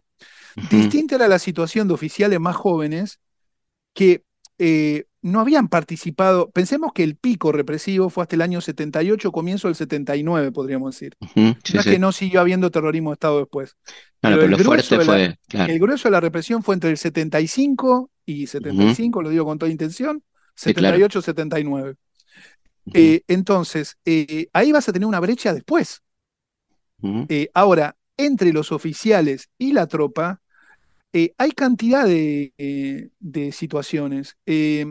[0.72, 3.20] Distinta era la situación de oficiales más jóvenes
[3.94, 4.24] que
[4.60, 6.52] eh, no habían participado.
[6.52, 11.16] Pensemos que el pico represivo fue hasta el año 78, comienzo del 79, podríamos decir.
[11.36, 13.78] no es que no siguió habiendo terrorismo de Estado después.
[14.20, 19.22] pero, el, grueso fue, el grueso de la represión fue entre el 75 y 75,
[19.22, 20.22] lo digo con toda intención,
[20.56, 21.96] 78, 79.
[22.94, 26.02] Eh, entonces, eh, ahí vas a tener una brecha después.
[27.54, 30.42] ahora, entre los oficiales y la tropa,
[31.12, 34.38] eh, hay cantidad de, eh, situaciones.
[34.46, 34.86] Eh,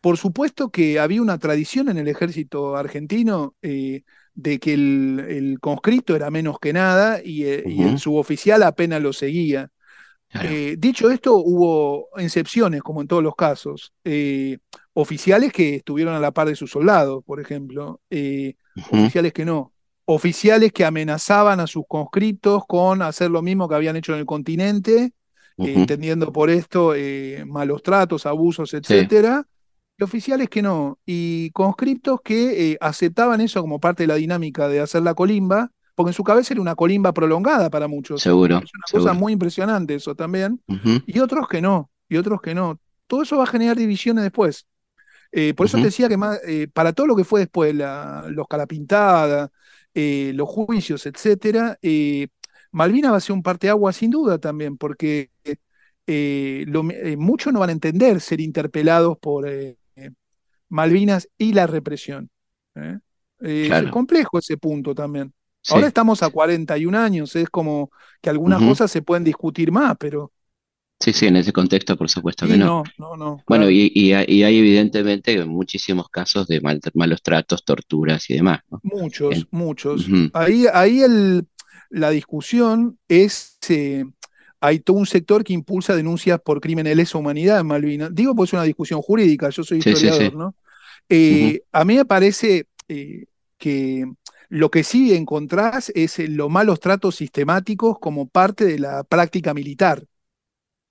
[0.00, 6.30] por supuesto que había una tradición en el ejército argentino de que el, conscripto era
[6.30, 9.70] menos que nada y, el suboficial apenas lo seguía.
[10.78, 13.92] dicho esto, hubo excepciones, como en todos los casos.
[14.92, 18.00] oficiales que estuvieron a la par de sus soldados, por ejemplo.
[18.90, 19.72] Oficiales que no
[20.10, 24.26] oficiales que amenazaban a sus conscriptos con hacer lo mismo que habían hecho en el
[24.26, 25.12] continente
[25.58, 29.46] entendiendo por esto eh, malos tratos, abusos, etcétera,
[29.96, 34.68] y oficiales que no, y conscriptos que eh, aceptaban eso como parte de la dinámica
[34.68, 38.22] de hacer la colimba, porque en su cabeza era una colimba prolongada para muchos.
[38.22, 38.58] Seguro.
[38.58, 40.62] Es una cosa muy impresionante eso también,
[41.06, 42.78] y otros que no, y otros que no.
[43.08, 44.66] Todo eso va a generar divisiones después.
[45.32, 46.38] Eh, por eso te decía que más,
[46.72, 49.50] para todo lo que fue después, los calapintadas,
[49.94, 51.78] los juicios, etcétera,
[52.78, 55.56] Malvina va a ser un parteaguas sin duda también, porque eh,
[56.06, 59.76] eh, muchos no van a entender ser interpelados por eh,
[60.68, 62.30] Malvinas y la represión.
[63.40, 65.32] Es complejo ese punto también.
[65.70, 67.90] Ahora estamos a 41 años, es como
[68.22, 70.32] que algunas cosas se pueden discutir más, pero...
[71.00, 72.84] Sí, sí, en ese contexto por supuesto que no.
[72.96, 76.60] No, no, Bueno, y, hay evidentemente muchísimos casos de
[76.94, 78.60] malos tratos, torturas y demás.
[78.84, 80.06] Muchos, muchos.
[80.32, 81.44] Ahí, ahí el,
[81.90, 84.04] la discusión es, eh,
[84.60, 88.14] hay todo un sector que impulsa denuncias por crímenes de lesa humanidad en Malvinas.
[88.14, 90.54] Digo, pues es una discusión jurídica, yo soy historiador, ¿no?
[91.08, 94.04] Eh, a mí me parece eh, que
[94.48, 100.04] lo que sí encontrás es los malos tratos sistemáticos como parte de la práctica militar.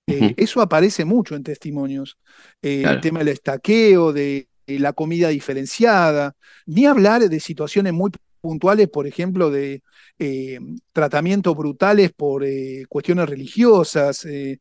[0.06, 2.16] Eso aparece mucho en testimonios.
[2.62, 6.34] El tema del estaqueo, de la comida diferenciada,
[6.64, 9.82] ni hablar de situaciones muy puntuales, por ejemplo, de
[10.18, 10.58] eh,
[10.92, 14.24] tratamientos brutales por eh, cuestiones religiosas.
[14.24, 14.58] Eh,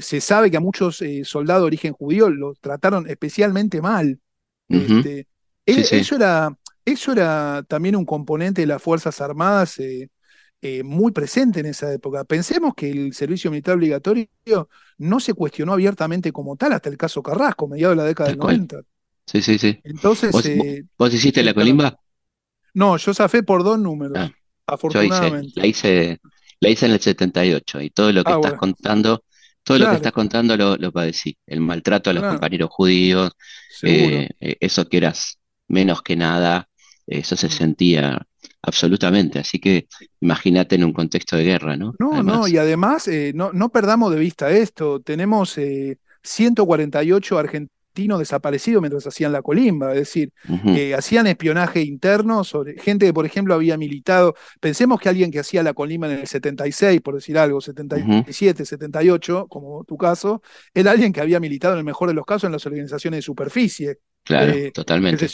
[0.00, 4.18] se sabe que a muchos soldados de origen judío los trataron especialmente mal.
[4.68, 5.26] Este,
[5.66, 9.80] e, eso, era, eso era también un componente de las Fuerzas Armadas
[10.84, 12.24] muy presente en esa época.
[12.24, 14.28] Pensemos que el servicio militar obligatorio
[14.98, 18.38] no se cuestionó abiertamente como tal hasta el caso Carrasco, mediados de la década del
[18.38, 18.82] 90.
[19.26, 19.80] Sí, sí, sí.
[19.84, 20.30] Entonces,
[20.98, 21.98] ¿Vos, hiciste la colimba?
[22.74, 24.30] No, yo zafé por dos números, ah,
[24.66, 25.60] afortunadamente.
[25.60, 26.20] la, hice,
[26.60, 29.24] la hice en el 78 y todo lo que ah, estás contando,
[29.62, 31.36] todo lo que estás contando lo, lo, padecí.
[31.46, 33.32] El maltrato a los compañeros judíos,
[33.82, 36.68] eh, eh, eso que eras menos que nada,
[37.06, 38.26] eso se sentía
[38.62, 39.38] absolutamente.
[39.38, 39.86] Así que
[40.20, 41.94] imagínate en un contexto de guerra, ¿no?
[41.98, 45.00] No, no, y además eh, no, no, perdamos de vista esto.
[45.00, 45.58] Tenemos
[46.22, 50.32] 148 argentinos desaparecido mientras hacían la colimba, es decir,
[50.66, 54.34] eh, hacían espionaje interno sobre gente que, por ejemplo, había militado.
[54.60, 59.46] Pensemos que alguien que hacía la colimba en el 76, por decir algo, 77, 78,
[59.48, 60.42] como tu caso,
[60.74, 63.22] era alguien que había militado en el mejor de los casos en las organizaciones de
[63.22, 63.98] superficie.
[64.24, 65.26] Claro, eh, totalmente.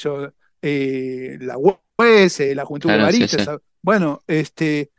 [0.61, 4.91] Eh, la UES, la Juventud claro, Bueno, este,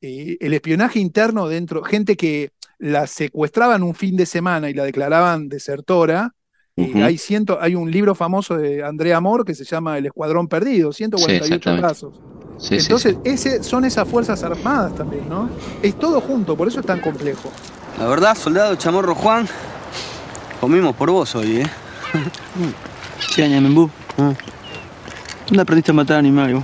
[0.00, 5.48] el espionaje interno dentro, gente que la secuestraban un fin de semana y la declaraban
[5.48, 6.34] desertora,
[7.02, 10.92] hay, ciento, hay un libro famoso de Andrea Amor que se llama El Escuadrón Perdido,
[10.92, 12.14] 148 casos.
[12.70, 15.48] Entonces, Ese, son esas Fuerzas Armadas también, ¿no?
[15.82, 17.50] Es todo junto, por eso es tan complejo.
[17.98, 19.46] La verdad, soldado Chamorro Juan,
[20.60, 21.66] comimos por vos hoy, ¿eh?
[23.30, 23.86] Sí, Añamembú.
[24.16, 24.30] Mm.
[25.48, 26.62] ¿Dónde aprendiste a matar animales?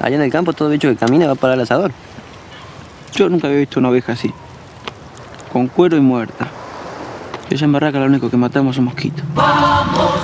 [0.00, 1.92] Allá en el campo todo bicho que camina va para el asador.
[3.14, 4.32] Yo nunca había visto una oveja así.
[5.52, 6.48] Con cuero y muerta.
[7.48, 9.24] Que en Barraca lo único que matamos son mosquitos.
[9.34, 10.14] ¡Vamos,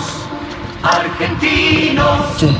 [0.83, 2.38] argentinos!
[2.38, 2.56] Sí.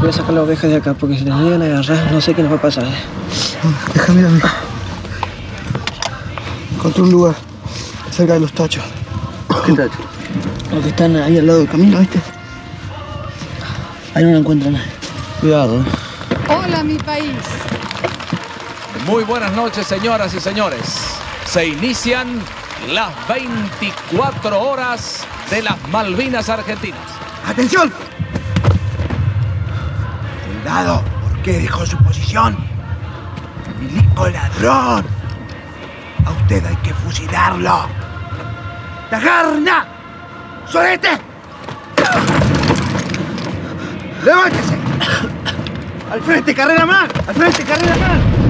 [0.00, 2.34] Voy a sacar la oveja de acá porque si nos llegan a agarrar no sé
[2.34, 2.84] qué nos va a pasar.
[2.84, 2.94] ¿eh?
[3.94, 4.48] Déjame, amigo.
[6.74, 7.34] Encontré un lugar
[8.10, 8.82] cerca de los tachos.
[9.66, 10.00] ¿Qué tachos?
[10.72, 12.20] Los que están ahí al lado del camino, ¿viste?
[14.14, 14.86] Ahí no lo encuentran nadie.
[15.40, 15.80] Cuidado.
[15.80, 15.84] ¿eh?
[16.48, 17.36] Hola, mi país.
[19.06, 20.80] Muy buenas noches, señoras y señores.
[21.44, 22.40] Se inician
[22.88, 27.00] las 24 horas de las Malvinas Argentinas.
[27.46, 27.92] ¡Atención!
[30.46, 32.56] Soldado, ¿por qué dejó su posición?
[33.80, 35.04] ¡Milico ladrón!
[36.24, 37.86] A usted hay que fusilarlo.
[39.10, 39.86] ¡Tagarna!
[40.66, 41.20] ¡Solete!
[44.24, 44.78] ¡Levántese!
[46.10, 47.08] ¡Al frente, carrera más!
[47.26, 48.41] ¡Al frente, carrera más!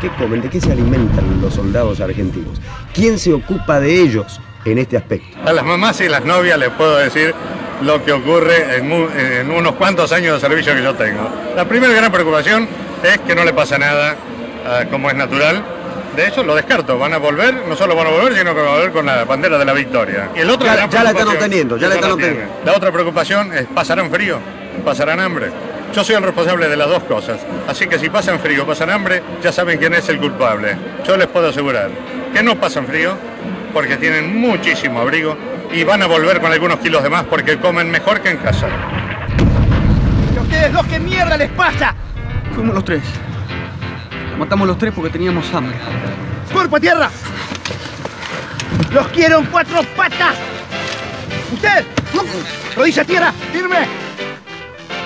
[0.00, 0.42] ¿Qué comen?
[0.42, 2.60] ¿De qué se alimentan los soldados argentinos?
[2.92, 5.38] ¿Quién se ocupa de ellos en este aspecto?
[5.44, 7.34] A las mamás y las novias les puedo decir
[7.82, 11.28] lo que ocurre en, unos cuantos años de servicio que yo tengo.
[11.54, 12.68] La primera gran preocupación
[13.02, 14.16] es que no le pasa nada
[14.66, 15.64] ah, como es natural.
[16.14, 18.68] De eso lo descarto, van a volver, no solo van a volver, sino que van
[18.68, 20.30] a volver con la bandera de la victoria.
[20.34, 22.52] Y el otro ya, ya la están obteniendo, ya la están obteniendo.
[22.64, 24.38] La otra preocupación es, ¿pasarán frío?
[24.84, 25.50] ¿Pasarán hambre?
[25.96, 29.22] Yo soy el responsable de las dos cosas, así que si pasan frío, pasan hambre,
[29.42, 30.76] ya saben quién es el culpable.
[31.06, 31.88] Yo les puedo asegurar
[32.34, 33.16] que no pasan frío
[33.72, 35.38] porque tienen muchísimo abrigo
[35.72, 38.68] y van a volver con algunos kilos de más porque comen mejor que en casa.
[40.34, 41.94] ¿Y a ustedes dos qué mierda les pasa?
[42.54, 43.02] Fuimos los tres.
[44.38, 45.78] matamos los tres porque teníamos hambre.
[46.52, 47.10] ¡Cuerpo a tierra!
[48.92, 50.36] ¡Los quiero en cuatro patas!
[51.54, 51.86] ¡Usted!
[52.76, 53.32] ¡Rodilla a tierra!
[53.50, 53.86] ¡Firme!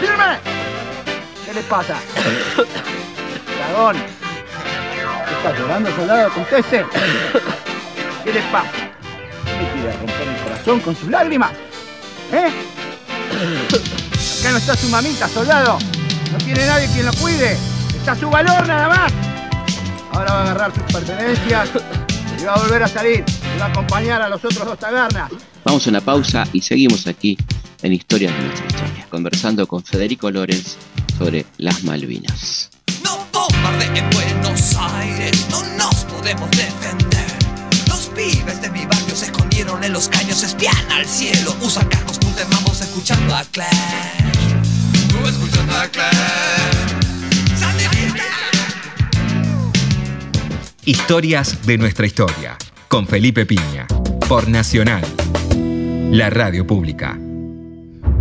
[0.00, 0.59] ¡Firme!
[1.50, 1.98] ¿Qué le pasa?
[3.56, 3.96] Dragón.
[3.96, 6.30] ¿Está llorando, soldado?
[6.30, 6.84] Conteste.
[8.22, 8.70] ¿Qué le pasa?
[9.58, 11.50] ¿Me quiere romper el corazón con sus lágrimas?
[12.30, 12.52] ¿Eh?
[14.40, 15.78] Acá no está su mamita, soldado.
[16.30, 17.56] No tiene nadie quien lo cuide.
[17.96, 19.12] Está su valor nada más.
[20.12, 21.70] Ahora va a agarrar sus pertenencias
[22.40, 23.24] y va a volver a salir.
[23.56, 25.32] Y va a acompañar a los otros dos tabernas.
[25.64, 27.36] Vamos a una pausa y seguimos aquí
[27.82, 30.76] en Historias de nuestra historia, conversando con Federico Lorenz
[31.20, 32.70] sobre las Malvinas.
[33.04, 37.26] No bombarde en Buenos Aires, no nos podemos defender.
[37.88, 42.18] Los pibes de mi barrio se escondieron en los caños, espían al cielo, usan cascos,
[42.18, 43.68] punten vamos escuchando a Clash.
[45.10, 46.10] Tú escuchando a Clash.
[50.86, 52.56] Historias de nuestra historia,
[52.88, 53.86] con Felipe Piña,
[54.26, 55.04] por Nacional,
[56.10, 57.18] la radio pública.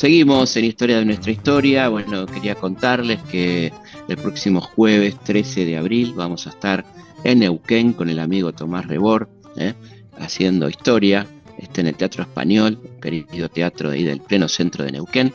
[0.00, 1.90] Seguimos en Historia de nuestra historia.
[1.90, 3.70] Bueno, quería contarles que
[4.08, 6.86] el próximo jueves 13 de abril vamos a estar
[7.22, 9.74] en Neuquén con el amigo Tomás Rebor, ¿eh?
[10.18, 11.26] haciendo historia
[11.58, 15.34] este, en el Teatro Español, querido teatro de ahí del pleno centro de Neuquén.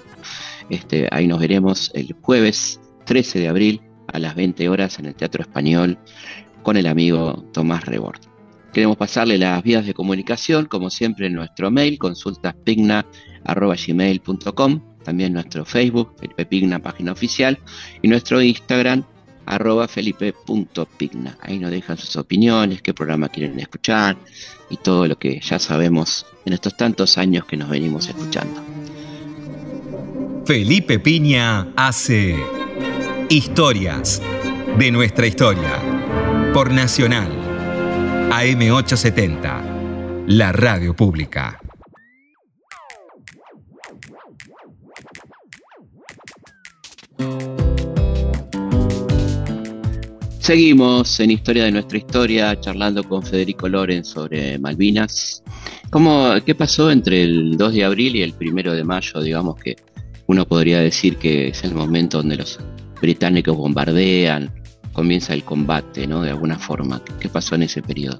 [0.71, 5.13] Este, ahí nos veremos el jueves 13 de abril a las 20 horas en el
[5.13, 5.99] Teatro Español
[6.63, 8.17] con el amigo Tomás Rebord.
[8.73, 11.99] Queremos pasarle las vías de comunicación, como siempre, en nuestro mail,
[13.45, 17.59] consultaspigna.gmail.com, también nuestro Facebook, Felipe Pigna, página oficial,
[18.01, 19.03] y nuestro Instagram,
[19.45, 21.37] arroba felipe.pigna.
[21.41, 24.17] Ahí nos dejan sus opiniones, qué programa quieren escuchar
[24.69, 28.63] y todo lo que ya sabemos en estos tantos años que nos venimos escuchando.
[30.45, 32.35] Felipe Piña hace
[33.29, 34.21] historias
[34.77, 35.81] de nuestra historia
[36.53, 37.31] por Nacional
[38.29, 41.64] AM870, la radio pública.
[50.45, 55.41] Seguimos en Historia de nuestra historia, charlando con Federico Loren sobre Malvinas.
[55.89, 59.21] ¿Cómo, ¿Qué pasó entre el 2 de abril y el 1 de mayo?
[59.21, 59.75] Digamos que
[60.27, 62.59] uno podría decir que es el momento donde los
[63.01, 64.53] británicos bombardean,
[64.93, 66.21] comienza el combate, ¿no?
[66.21, 67.01] De alguna forma.
[67.19, 68.19] ¿Qué pasó en ese periodo?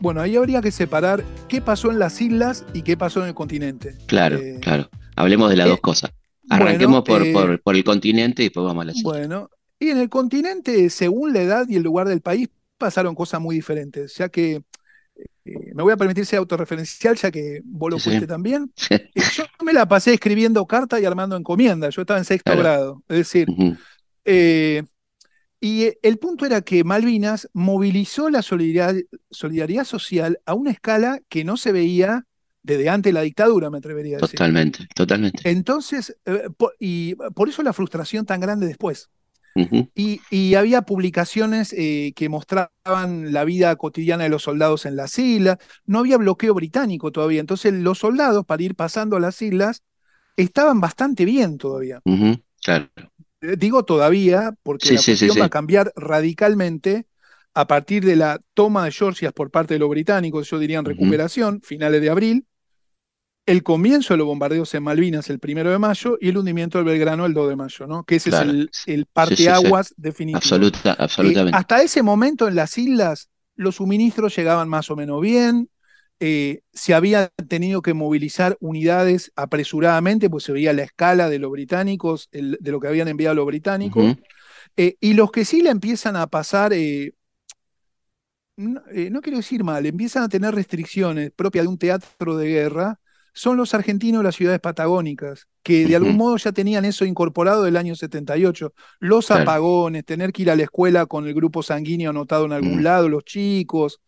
[0.00, 3.34] Bueno, ahí habría que separar qué pasó en las islas y qué pasó en el
[3.34, 3.94] continente.
[4.06, 4.90] Claro, Eh, claro.
[5.14, 6.10] Hablemos de las eh, dos cosas.
[6.50, 9.18] Arranquemos bueno, por, eh, por, por el continente y después vamos a las islas.
[9.18, 9.50] Bueno,
[9.84, 13.56] y en el continente, según la edad y el lugar del país, pasaron cosas muy
[13.56, 14.62] diferentes, ya que
[15.44, 18.72] eh, me voy a permitir ser autorreferencial, ya que vos lo Sí, fuiste también.
[18.90, 22.60] Eh, yo me la pasé escribiendo cartas y armando encomiendas, yo estaba en sexto Claro.
[22.60, 23.48] grado, es decir,
[24.24, 24.82] eh,
[25.60, 31.20] y eh, el punto era que Malvinas movilizó la solidaridad, solidaridad social a una escala
[31.28, 32.26] que no se veía
[32.62, 34.36] desde antes de la dictadura, me atrevería a decir.
[34.38, 35.48] Totalmente, totalmente.
[35.50, 39.10] Entonces, eh, y por eso la frustración tan grande después.
[39.94, 45.18] Y, y había publicaciones eh, que mostraban la vida cotidiana de los soldados en las
[45.18, 45.58] islas.
[45.86, 47.40] No había bloqueo británico todavía.
[47.40, 49.82] Entonces, los soldados, para ir pasando a las islas,
[50.36, 52.00] estaban bastante bien todavía.
[52.62, 52.88] Claro.
[53.40, 57.06] Eh, Digo todavía, porque Sí, la sí, sí, cuestión va a cambiar radicalmente
[57.54, 60.84] a partir de la toma de Georgia por parte de los británicos, yo diría en
[60.84, 62.46] recuperación, finales de abril,
[63.46, 66.86] el comienzo de los bombardeos en Malvinas el primero de mayo y el hundimiento del
[66.86, 68.04] Belgrano el 2 de mayo, ¿no?
[68.04, 68.50] Que ese Claro.
[68.50, 69.94] es el, el Sí, sí, parteaguas sí.
[69.96, 70.36] definitivo.
[70.36, 71.56] Absoluta, Eh, absolutamente.
[71.56, 75.68] hasta ese momento en las islas los suministros llegaban más o menos bien,
[76.20, 81.50] eh, se había tenido que movilizar unidades apresuradamente, pues se veía la escala de los
[81.50, 84.16] británicos, el- de lo que habían enviado los británicos,
[84.76, 86.72] eh, y los que sí le empiezan a pasar,
[88.56, 92.48] no, eh, no quiero decir mal, empiezan a tener restricciones propias de un teatro de
[92.48, 93.00] guerra,
[93.34, 97.64] son los argentinos de las ciudades patagónicas, que de algún modo ya tenían eso incorporado
[97.64, 98.72] del año 78.
[99.00, 99.42] Los Claro.
[99.42, 102.82] apagones, tener que ir a la escuela con el grupo sanguíneo anotado en algún Mm.
[102.82, 104.00] lado, los chicos.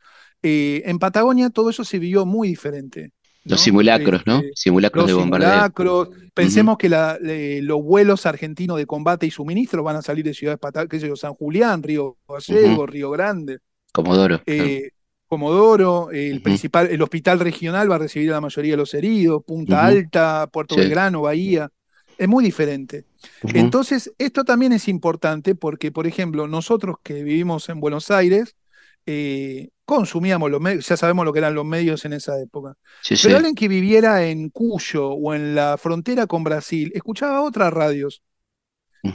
[0.42, 3.10] Eh, en Patagonia todo eso se vivió muy diferente.
[3.44, 4.38] Los simulacros, ¿no?
[4.38, 5.48] Este, Simulacros los de bombardeo.
[5.50, 6.08] simulacros.
[6.34, 10.58] Pensemos que la- los vuelos argentinos de combate y suministro van a salir de ciudades
[10.58, 12.86] patagónicas, qué sé yo, San Julián, Río Gallego.
[12.86, 13.58] Río Grande.
[13.92, 14.40] Comodoro.
[14.46, 14.90] Eh,
[15.28, 19.42] Comodoro, el principal, el hospital regional va a recibir a la mayoría de los heridos,
[19.44, 19.84] Punta.
[19.84, 20.80] Alta, Puerto Sí.
[20.82, 21.68] Belgrano, Bahía.
[22.18, 23.04] Es muy diferente.
[23.42, 28.56] Entonces, esto también es importante porque, por ejemplo, nosotros que vivimos en Buenos Aires,
[29.04, 32.74] eh, consumíamos los medios, ya sabemos lo que eran los medios en esa época.
[33.02, 33.24] Sí, sí.
[33.24, 38.22] Pero alguien que viviera en Cuyo o en la frontera con Brasil, escuchaba otras radios.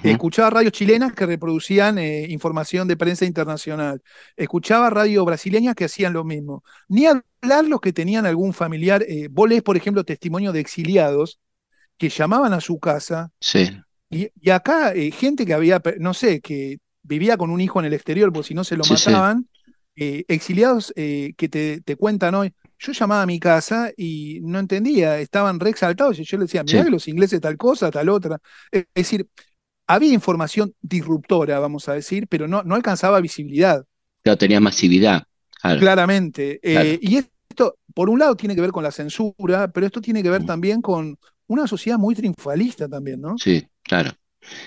[0.03, 4.01] Escuchaba radios chilenas que reproducían eh, información de prensa internacional.
[4.35, 6.63] Escuchaba radios brasileñas que hacían lo mismo.
[6.87, 9.03] Ni hablar los que tenían algún familiar.
[9.07, 11.39] eh, vos lees, por ejemplo, testimonio de exiliados
[11.97, 13.31] que llamaban a su casa.
[13.39, 13.69] Sí.
[14.09, 17.85] Y, y acá, eh, gente que había, no sé, que vivía con un hijo en
[17.85, 19.47] el exterior, porque si no se lo Sí, mataban.
[19.95, 22.53] eh, exiliados que te, te cuentan hoy.
[22.79, 26.63] yo llamaba a mi casa y no entendía, estaban re exaltados y yo le decía,
[26.63, 26.85] mirá Sí.
[26.85, 28.39] que los ingleses tal cosa, tal otra.
[28.71, 29.27] Es decir,
[29.93, 33.85] había información disruptora, vamos a decir, pero no, no alcanzaba visibilidad,
[34.23, 35.23] Claro, tenía masividad.
[35.61, 35.79] Claro.
[35.79, 36.59] claramente.
[36.63, 40.23] Eh, y esto, por un lado, tiene que ver con la censura, pero esto tiene
[40.23, 41.17] que ver también con
[41.47, 43.37] una sociedad muy triunfalista también, ¿no?
[43.37, 44.11] Sí, claro.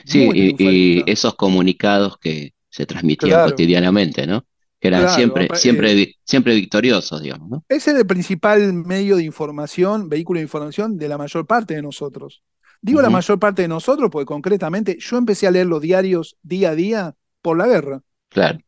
[0.04, 3.50] Sí, y, esos comunicados que se transmitían Claro.
[3.50, 4.44] cotidianamente, ¿no?
[4.80, 7.64] Que eran Claro, siempre, siempre, eh, vi- siempre victoriosos, digamos, ¿no?
[7.68, 11.82] Ese es el principal medio de información, vehículo de información de la mayor parte de
[11.82, 12.42] nosotros.
[12.84, 16.70] Digo la mayor parte de nosotros porque concretamente yo empecé a leer los diarios día
[16.70, 18.02] a día por la guerra.
[18.28, 18.58] Claro,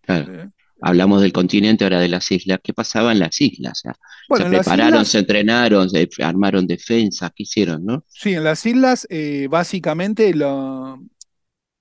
[0.00, 0.34] claro.
[0.34, 0.48] Eh,
[0.80, 2.60] Hablamos del continente, ahora de las islas.
[2.62, 3.80] ¿Qué pasaba en las islas?
[3.80, 3.96] O sea,
[4.28, 8.04] Bueno, se prepararon, islas- se entrenaron, se armaron defensas, ¿qué hicieron, no?
[8.08, 11.02] Sí, en las islas, eh, básicamente lo-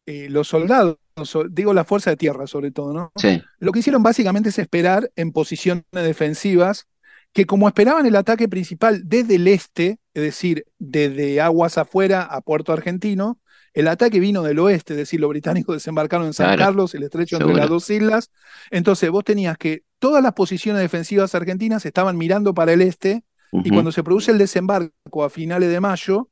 [0.07, 3.11] eh, los soldados, so- digo la fuerza de tierra sobre todo, ¿no?
[3.15, 6.87] Sí, Lo que hicieron básicamente es esperar en posiciones defensivas
[7.33, 12.41] que como esperaban el ataque principal desde el este, es decir, desde aguas afuera a
[12.41, 13.39] Puerto Argentino,
[13.73, 17.03] el ataque vino del oeste, es decir, los británicos desembarcaron en San Claro, Carlos, el
[17.03, 18.31] estrecho entre las dos islas.
[18.71, 23.69] Entonces vos tenías que todas las posiciones defensivas argentinas estaban mirando para el este y
[23.69, 26.29] cuando se produce el desembarco a finales de mayo,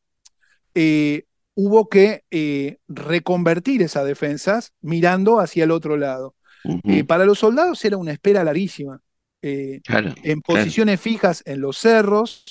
[0.74, 1.26] eh,
[1.56, 6.36] hubo que eh, reconvertir esas defensas mirando hacia el otro lado.
[6.84, 9.02] Eh, para los soldados era una espera larguísima.
[9.48, 10.42] Eh, Claro, en claro.
[10.64, 12.44] posiciones fijas en los cerros.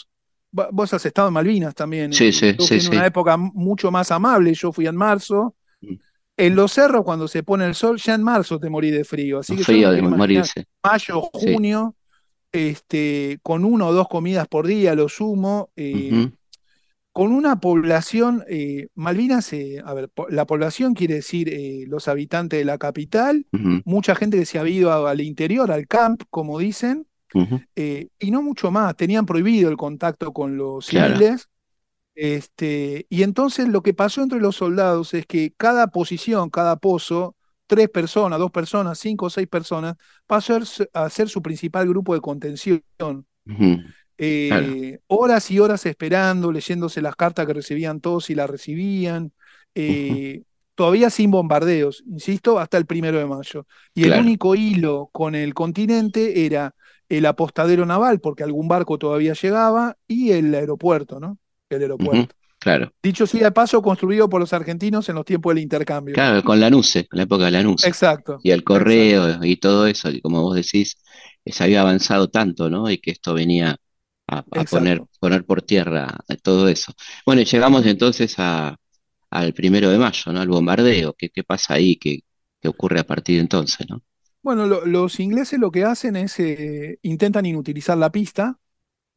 [0.52, 2.12] Vos has estado en Malvinas también.
[2.12, 4.54] Sí, sí, yo sí, en una época mucho más amable.
[4.54, 5.56] Yo fui en marzo.
[5.80, 5.94] Mm.
[6.36, 9.40] En los cerros, cuando se pone el sol, ya en marzo te morí de frío.
[9.40, 10.66] Así que Frío de morirse.
[10.84, 11.96] mayo, junio,
[12.52, 15.70] este, con una o dos comidas por día, lo sumo.
[15.76, 16.30] eh,
[17.14, 22.08] con una población, eh, Malvinas, eh, a ver, po- la población quiere decir eh, los
[22.08, 23.46] habitantes de la capital,
[23.84, 27.06] mucha gente que se había ido a- al interior, al camp, como dicen,
[28.18, 31.14] y no mucho más, tenían prohibido el contacto con los Claro.
[31.14, 31.48] civiles.
[32.16, 37.36] Este, y entonces lo que pasó entre los soldados es que cada posición, cada pozo,
[37.66, 39.94] tres personas, dos personas, cinco o seis personas,
[40.26, 42.82] pasó a ser- a ser su principal grupo de contención.
[44.18, 45.00] Eh, Claro.
[45.08, 49.32] horas y horas esperando, leyéndose las cartas que recibían todos y las recibían,
[49.74, 50.42] eh,
[50.74, 53.66] todavía sin bombardeos, insisto, hasta el primero de mayo.
[53.94, 56.74] Y el único hilo con el continente era
[57.08, 61.38] el apostadero naval, porque algún barco todavía llegaba, y el aeropuerto, ¿no?
[61.68, 62.34] El aeropuerto.
[62.58, 66.14] Claro, Dicho sea de paso, construido por los argentinos en los tiempos del intercambio.
[66.14, 67.86] claro, con la NUCE, con la época de la NUCE.
[67.86, 68.38] Exacto.
[68.42, 70.96] Y el correo y todo eso, y como vos decís,
[71.44, 72.90] eh, se había avanzado tanto, ¿no?
[72.90, 73.76] Y que esto venía
[74.28, 76.92] a, a poner, poner por tierra eh, todo eso.
[77.26, 78.76] Bueno, y llegamos entonces a,
[79.30, 80.40] al primero de mayo, ¿no?
[80.40, 81.14] Al bombardeo.
[81.18, 81.96] ¿Qué, qué pasa ahí?
[81.96, 82.20] ¿Qué,
[82.60, 84.02] qué ocurre a partir de entonces, ¿no?
[84.42, 88.58] Bueno, lo- los ingleses lo que hacen es eh, intentan inutilizar la pista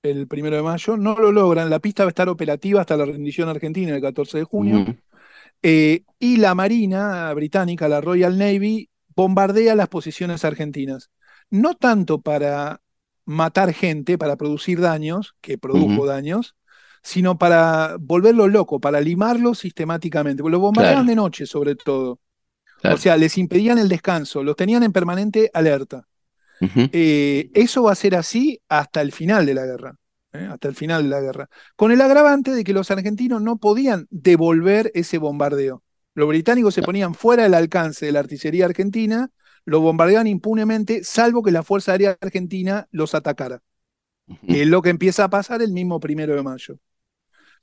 [0.03, 3.05] el primero de mayo, no lo logran, la pista va a estar operativa hasta la
[3.05, 4.87] rendición argentina el 14 de junio,
[5.63, 11.11] eh, y la Marina británica, la Royal Navy, bombardea las posiciones argentinas,
[11.51, 12.81] no tanto para
[13.27, 16.55] matar gente, para producir daños, que produjo daños,
[17.03, 21.09] sino para volverlo loco, para limarlo sistemáticamente, porque lo bombardeaban Claro.
[21.11, 22.19] de noche sobre todo.
[22.81, 22.95] Claro.
[22.95, 26.07] O sea, les impedían el descanso, los tenían en permanente alerta.
[26.59, 29.95] Eh, eso va a ser así hasta el final de la guerra,
[30.33, 30.47] ¿eh?
[30.51, 34.07] hasta el final de la guerra, con el agravante de que los argentinos no podían
[34.09, 35.83] devolver ese bombardeo.
[36.15, 39.29] Los británicos se ponían fuera del alcance de la artillería argentina,
[39.67, 43.63] lo bombardeaban impunemente, salvo que la Fuerza Aérea Argentina los atacara.
[44.27, 44.53] ujú.
[44.53, 46.79] Es lo que empieza a pasar el mismo primero de mayo.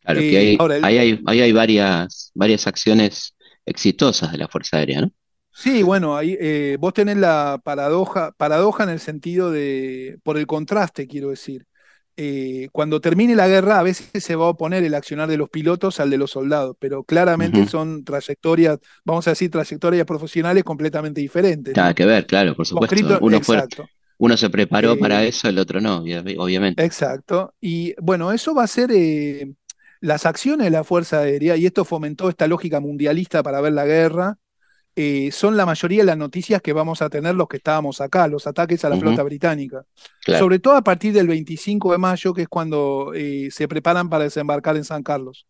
[0.01, 3.35] Claro eh, que ahora, el- ahí hay, ahí hay varias, varias acciones
[3.65, 5.13] exitosas de la Fuerza Aérea, ¿no?
[5.57, 10.47] Sí, bueno, ahí eh, vos tenés la paradoja, paradoja en el sentido de, por el
[10.47, 11.67] contraste, quiero decir.
[12.17, 15.49] Eh, cuando termine la guerra, a veces se va a oponer el accionar de los
[15.51, 21.21] pilotos al de los soldados, pero claramente son trayectorias, vamos a decir, trayectorias profesionales completamente
[21.21, 21.75] diferentes.
[21.75, 21.83] ¿no?
[21.83, 23.19] Nada que ver, claro, por supuesto.
[23.21, 23.89] Uno fue, exacto,
[24.19, 26.85] uno se preparó Eh, para eso, el otro no, obvia- obviamente.
[26.85, 27.55] exacto.
[27.61, 29.53] Y bueno, eso va a ser eh,
[30.01, 33.87] las acciones de la Fuerza Aérea, y esto fomentó esta lógica mundialista para ver la
[33.87, 34.39] guerra.
[34.97, 38.29] Eh, son la mayoría de las noticias que vamos a tener los que estábamos acá,
[38.29, 39.85] los ataques a la flota británica.
[40.25, 40.45] Claro.
[40.45, 44.25] Sobre todo a partir del 25 de mayo, que es cuando eh, se preparan para
[44.25, 45.47] desembarcar en San Carlos.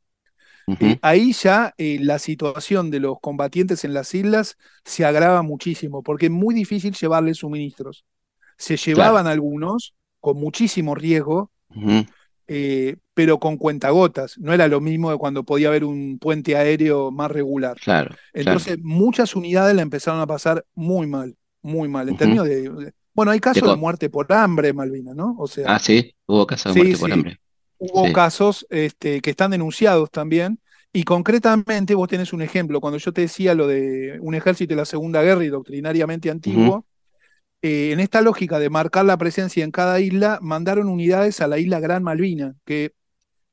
[0.80, 6.26] Eh, ahí ya la situación de los combatientes en las islas se agrava muchísimo, porque
[6.26, 8.06] es muy difícil llevarles suministros.
[8.56, 11.50] Se llevaban algunos con muchísimo riesgo.
[12.48, 14.38] Eh, pero con cuentagotas.
[14.38, 17.76] No era lo mismo de cuando podía haber un puente aéreo más regular.
[17.80, 18.22] Claro, claro.
[18.32, 23.30] Entonces, muchas unidades la empezaron a pasar muy mal, muy mal, en términos de, Bueno,
[23.32, 25.36] hay casos de muerte por hambre en Malvinas, ¿no?
[25.38, 27.12] O sea, Ah, sí, hubo casos de Sí, muerte por sí.
[27.12, 27.40] hambre.
[27.78, 28.12] hubo Sí.
[28.12, 30.60] casos este, que están denunciados también.
[30.92, 34.76] Y concretamente, vos tenés un ejemplo, cuando yo te decía lo de un ejército de
[34.76, 36.86] la Segunda Guerra y doctrinariamente antiguo,
[37.64, 41.58] eh, en esta lógica de marcar la presencia en cada isla, mandaron unidades a la
[41.58, 42.92] isla Gran Malvina, que,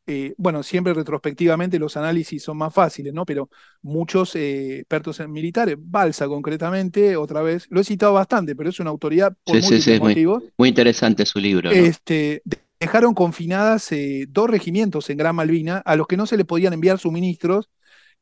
[0.07, 3.25] eh, bueno, siempre retrospectivamente los análisis son más fáciles, ¿no?
[3.25, 3.49] Pero
[3.81, 8.79] muchos eh, expertos en militares, Balsa concretamente, otra vez, lo he citado bastante, pero es
[8.79, 11.75] una autoridad por Sí, múltiples motivos, muy interesante su libro, ¿no?
[11.75, 13.89] este, de- dejaron confinadas
[14.29, 17.69] dos regimientos en Gran Malvina a los que no se les podían enviar suministros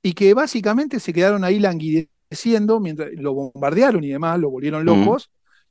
[0.02, 5.30] y que básicamente se quedaron ahí languideciendo mientras lo bombardearon y demás, lo volvieron locos,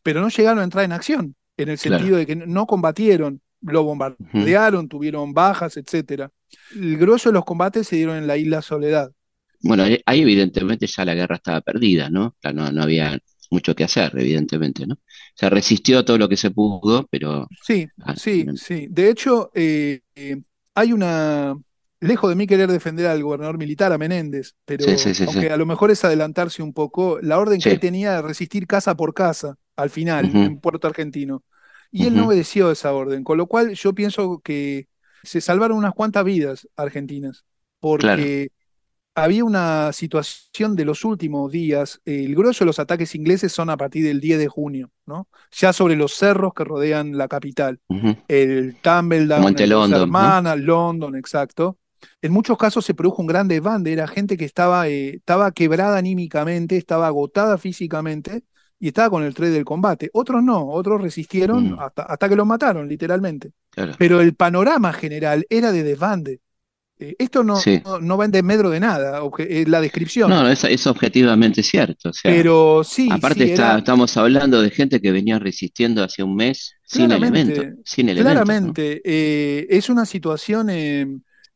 [0.08, 1.98] pero no llegaron a entrar en acción, en el Claro.
[1.98, 6.30] sentido de que no combatieron, lo bombardearon, tuvieron bajas, etcétera.
[6.74, 9.12] El grosso de los combates se dieron en la isla Soledad.
[9.60, 12.36] Bueno, ahí evidentemente ya la guerra estaba perdida, ¿no?
[12.54, 13.18] No, no había
[13.50, 14.96] mucho que hacer, evidentemente, ¿no?
[15.34, 18.86] Se resistió todo lo que se pudo, pero Sí, ah, sí, no- sí.
[18.88, 20.40] De hecho, eh, eh,
[20.74, 21.54] hay una,
[22.00, 25.50] lejos de mí querer defender al gobernador militar, a Menéndez, pero Sí, sí, sí, aunque
[25.50, 29.12] a lo mejor es adelantarse un poco, la orden que tenía de resistir casa por
[29.12, 31.44] casa al final en Puerto Argentino.
[31.90, 34.88] Y él no obedeció esa orden, con lo cual yo pienso que
[35.22, 37.44] se salvaron unas cuantas vidas argentinas,
[37.80, 38.50] porque
[39.14, 43.76] había una situación de los últimos días, el grueso de los ataques ingleses son a
[43.76, 45.28] partir del 10 de junio, ¿no?
[45.52, 47.80] Ya sobre los cerros que rodean la capital
[48.26, 50.02] el Tumbledown, Dos London, ¿no?
[50.02, 51.78] Hermanas, London, exacto.
[52.20, 55.98] En muchos casos se produjo un gran desbande, era gente que estaba, eh, estaba quebrada
[55.98, 58.42] anímicamente, estaba agotada físicamente
[58.80, 60.10] y estaba con el tren del combate.
[60.12, 61.78] Otros no, otros resistieron Mm.
[61.80, 63.52] hasta, hasta que los mataron, literalmente.
[63.70, 63.92] Claro.
[63.98, 66.40] Pero el panorama general era de desbande.
[67.00, 67.80] Eh, esto no, Sí.
[67.84, 70.30] no, no va en desmedro de nada, obje- eh, la descripción.
[70.30, 72.08] No, es, es objetivamente cierto.
[72.08, 76.02] O sea, Pero sí, aparte sí, está, era- estamos hablando de gente que venía resistiendo
[76.02, 78.44] hace un mes sin elementos, sin elementos, ¿no?
[78.44, 80.70] Claramente, eh, es una situación,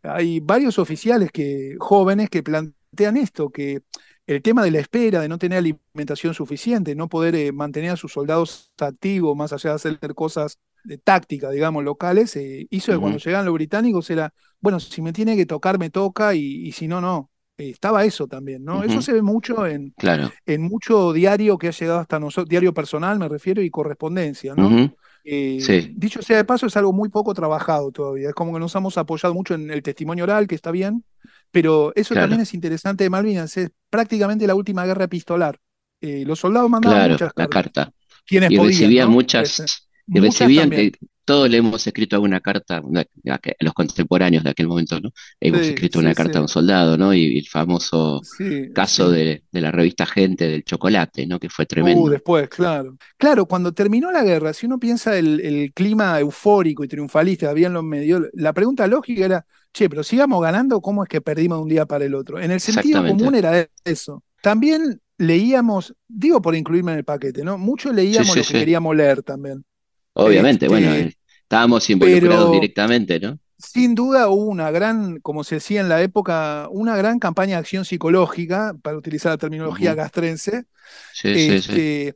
[0.04, 3.80] hay varios oficiales que, jóvenes que plantean esto, que
[4.26, 7.96] el tema de la espera, de no tener alimentación suficiente, no poder eh, mantener a
[7.96, 12.98] sus soldados activos, más allá de hacer cosas de táctica, digamos, locales, eh, hizo que
[12.98, 16.72] cuando llegaban los británicos era, bueno, si me tiene que tocar, me toca, y, y
[16.72, 17.30] si no, no.
[17.58, 18.82] Eh, estaba eso también, ¿no?
[18.82, 20.32] Eso se ve mucho en, Claro.
[20.46, 24.90] en mucho diario que ha llegado hasta nosotros, diario personal me refiero, y correspondencia, ¿no?
[25.24, 25.92] Eh, Sí.
[25.96, 28.30] Dicho sea de paso, es algo muy poco trabajado todavía.
[28.30, 31.04] Es como que nos hemos apoyado mucho en el testimonio oral, que está bien,
[31.52, 32.24] pero eso Claro.
[32.24, 33.56] también es interesante de Malvinas.
[33.58, 35.60] Es prácticamente la última guerra epistolar.
[36.02, 37.48] Eh, los soldados mandaban Claro, muchas la cartas.
[37.48, 37.92] carta.
[38.26, 39.12] Quienes Y podían, recibían ¿no?
[39.12, 40.92] muchas, y recibían que
[41.24, 45.10] todos le hemos escrito alguna carta, una- a los contemporáneos de aquel momento, ¿no?
[45.40, 46.38] Hemos Sí, escrito sí, una carta sí.
[46.38, 47.14] a un soldado, ¿no?
[47.14, 48.26] Y el famoso
[48.72, 51.38] caso de, de la revista Gente del chocolate, ¿no?
[51.38, 52.10] Que fue Uh, tremendo.
[52.10, 52.96] después, claro.
[53.16, 57.50] Claro, cuando terminó la guerra, si uno piensa el, el clima eufórico y triunfalista que
[57.50, 61.20] había en los medios, la pregunta lógica era, che, pero sigamos ganando, ¿cómo es que
[61.20, 62.38] perdimos de un día para el otro?
[62.40, 64.22] En el sentido común era eso.
[64.42, 67.58] También leíamos, digo por incluirme en el paquete, ¿no?
[67.58, 69.64] Mucho leíamos lo que queríamos leer también.
[70.14, 73.38] Obviamente, Este, bueno, eh, estábamos involucrados pero- directamente, ¿no?
[73.58, 77.60] Sin duda hubo una gran, como se decía en la época, una gran campaña de
[77.60, 79.94] acción psicológica, para utilizar la terminología
[81.12, 81.54] Sí, sí, sí.
[81.54, 82.14] este,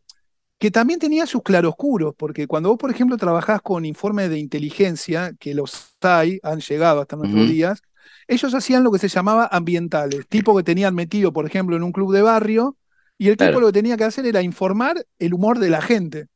[0.58, 5.34] que también tenía sus claroscuros, porque cuando vos, por ejemplo, trabajás con informes de inteligencia,
[5.38, 7.80] que los hay, han llegado hasta nuestros días,
[8.26, 11.92] ellos hacían lo que se llamaba ambientales, tipo que tenían metido, por ejemplo, en un
[11.92, 12.76] club de barrio,
[13.18, 13.60] y el tipo Claro.
[13.60, 16.26] lo que tenía que hacer era informar el humor de la gente.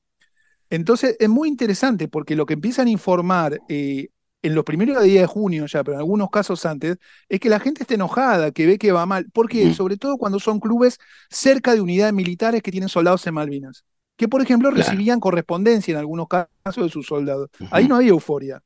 [0.70, 4.08] Entonces es muy interesante porque lo que empiezan a informar eh,
[4.42, 6.96] en los primeros días de junio ya, pero en algunos casos antes,
[7.28, 9.26] es que la gente está enojada, que ve que va mal.
[9.32, 9.74] porque Ujú.
[9.74, 10.98] Sobre todo cuando son clubes
[11.28, 13.84] cerca de unidades militares que tienen soldados en Malvinas,
[14.16, 14.82] que por ejemplo Claro.
[14.82, 17.50] recibían correspondencia en algunos casos de sus soldados.
[17.70, 18.62] Ahí no había euforia.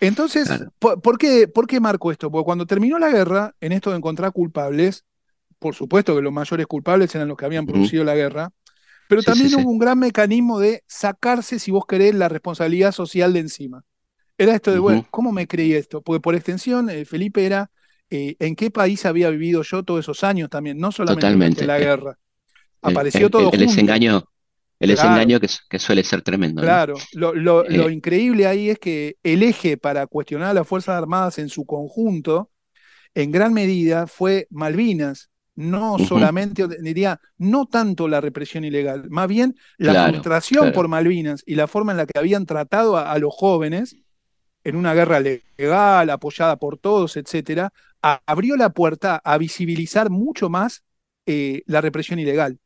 [0.00, 0.72] Entonces, Claro.
[0.78, 2.30] ¿por, por qué, ¿por qué marco esto?
[2.30, 5.04] Porque cuando terminó la guerra, en esto de encontrar culpables,
[5.58, 8.50] por supuesto que los mayores culpables eran los que habían producido la guerra,
[9.12, 9.66] pero Sí, también sí, sí.
[9.66, 13.84] hubo un gran mecanismo de sacarse, si vos querés, la responsabilidad social de encima.
[14.38, 16.02] Era esto de, bueno, ¿cómo me creí esto?
[16.02, 17.70] Porque por extensión, eh, Felipe era
[18.10, 21.64] eh, en qué país había vivido yo todos esos años también, no solamente Totalmente.
[21.66, 22.18] la Eh, guerra.
[22.82, 23.60] El, Apareció el- todo el junto.
[23.60, 24.24] desengaño,
[24.80, 24.90] el Claro.
[24.90, 26.62] desengaño que, que suele ser tremendo.
[26.62, 30.68] Claro, lo, lo- lo Eh, increíble ahí es que el eje para cuestionar a las
[30.68, 32.50] Fuerzas Armadas en su conjunto,
[33.14, 35.31] en gran medida, fue Malvinas.
[35.54, 40.74] No solamente, diría, no tanto la represión ilegal, más bien la Claro, frustración claro.
[40.74, 43.96] por Malvinas y la forma en la que habían tratado a, a los jóvenes
[44.64, 47.72] en una guerra legal, apoyada por todos, etcétera,
[48.02, 50.82] a- abrió la puerta a visibilizar mucho más
[51.26, 52.58] eh, la represión ilegal.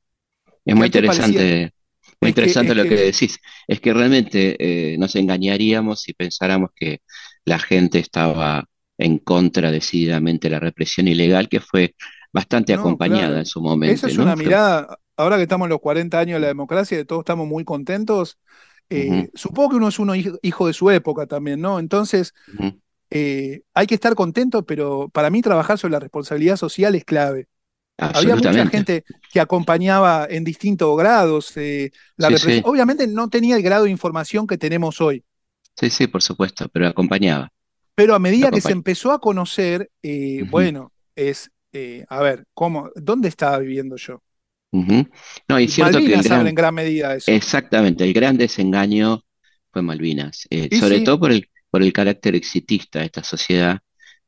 [0.64, 1.72] Es muy interesante,
[2.20, 3.38] Muy Es que- interesante es lo que, que- decís.
[3.66, 4.56] Es que realmente
[4.94, 7.00] eh, nos engañaríamos si pensáramos que
[7.44, 8.64] la gente estaba
[8.98, 11.94] en contra decididamente de la represión ilegal, que fue
[12.36, 13.38] bastante No, acompañada claro.
[13.40, 13.94] en su momento.
[13.94, 14.24] Esa es ¿no?
[14.24, 17.46] una mirada, ahora que estamos en los 40 años de la democracia, y todos estamos
[17.48, 18.38] muy contentos.
[18.90, 21.78] eh, Supongo que uno es uno hij- hijo de su época también, ¿no?
[21.80, 22.34] Entonces,
[23.10, 27.48] eh, hay que estar contento, pero para mí trabajar sobre la responsabilidad social es clave.
[27.98, 32.64] Había mucha gente que acompañaba en distintos grados eh, la Sí, represión.
[32.64, 32.70] sí.
[32.70, 35.24] Obviamente no tenía el grado de información que tenemos hoy,
[35.76, 37.52] Sí, sí, por supuesto, pero acompañaba.
[37.94, 42.90] pero a medida que se empezó a conocer, eh, bueno, es, eh, a ver, ¿cómo,
[42.96, 44.22] ¿dónde estaba viviendo yo?
[45.48, 47.40] No, y cierto que el Malvinas gran- habla en gran medida eso.
[47.40, 49.22] Exactamente, el gran desengaño
[49.72, 51.02] fue Malvinas, eh, sobre sí.
[51.02, 53.78] todo por el, por el carácter exitista de esta sociedad,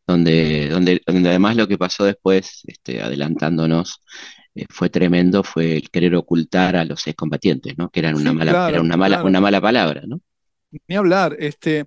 [0.07, 4.03] donde, donde, donde además lo que pasó después, este, adelantándonos,
[4.55, 7.91] eh, fue tremendo, fue el querer ocultar a los excombatientes, ¿no?
[7.91, 9.25] Que eran una Sí, mala, claro, era una mala, claro.
[9.25, 10.21] una mala palabra, ¿no?
[10.87, 11.87] Ni hablar, este,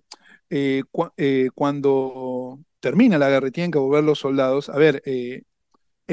[0.50, 1.14] eh, cua-
[1.54, 5.44] cuando termina la guerra y tienen que volver los soldados, a ver, eh,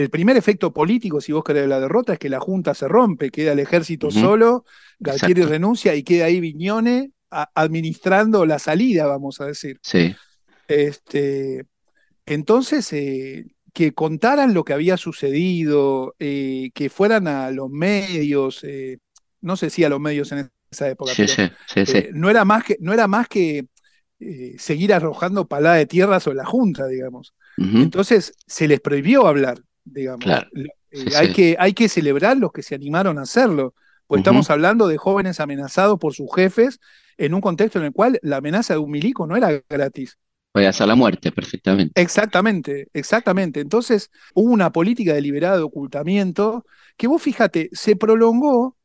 [0.01, 2.89] el primer efecto político, si vos querés, de la derrota es que la Junta se
[2.89, 4.65] rompe, queda el ejército solo,
[5.01, 5.53] Galtieri Exacto.
[5.53, 9.81] renuncia y queda ahí Viñone a- administrando la salida, vamos a decir.
[9.83, 10.15] Sí,
[10.69, 11.67] Este,
[12.27, 18.99] entonces, eh, que contaran lo que había sucedido, eh, que fueran a los medios, eh,
[19.41, 21.35] no sé si a los medios en esa época, sí, pero
[21.67, 23.67] sí, sí, no era más que, no era más que
[24.59, 27.35] seguir arrojando palada de tierra sobre la Junta, digamos.
[27.57, 29.63] Entonces, se les prohibió hablar,
[29.93, 30.25] digamos.
[30.25, 30.49] Claro.
[30.55, 30.67] Eh,
[31.17, 31.33] hay, sí.
[31.33, 33.75] que, hay que celebrar los que se animaron a hacerlo,
[34.07, 34.23] pues Ujú.
[34.23, 36.81] estamos hablando de jóvenes amenazados por sus jefes
[37.17, 40.19] en un contexto en el cual la amenaza de un milico no era gratis.
[40.53, 42.01] Puede hacer la muerte perfectamente.
[42.01, 43.61] Exactamente, exactamente.
[43.61, 46.65] Entonces hubo una política deliberada de ocultamiento
[46.97, 48.77] que vos fíjate, se prolongó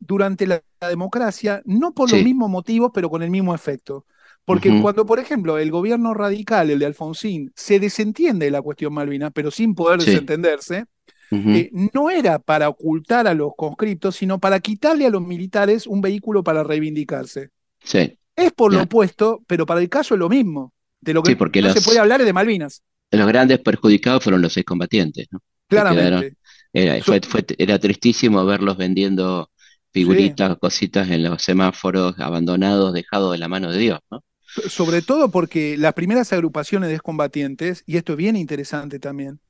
[0.00, 4.06] durante la, la democracia, no por los mismos motivos, pero con el mismo efecto.
[4.48, 8.92] Porque cuando, por ejemplo, el gobierno radical, el de Alfonsín, se desentiende de la cuestión
[8.94, 10.10] Malvina, pero sin poder Sí.
[10.10, 10.86] desentenderse,
[11.30, 16.00] eh, no era para ocultar a los conscriptos, sino para quitarle a los militares un
[16.00, 17.50] vehículo para reivindicarse.
[17.84, 20.72] Sí, Es por lo opuesto, pero para el caso es lo mismo.
[21.00, 24.22] De lo que Sí, porque no se puede hablar es de Malvinas, los grandes perjudicados
[24.24, 25.40] fueron los excombatientes, ¿no?
[25.68, 26.36] Quedaron- claramente.
[26.72, 29.50] Era, fue, fue- era tristísimo verlos vendiendo
[29.92, 34.22] figuritas, cositas en los semáforos, abandonados, dejados de la mano de Dios, ¿no?
[34.62, 39.40] So- Sobre todo porque las primeras agrupaciones de excombatientes, y esto es bien interesante también,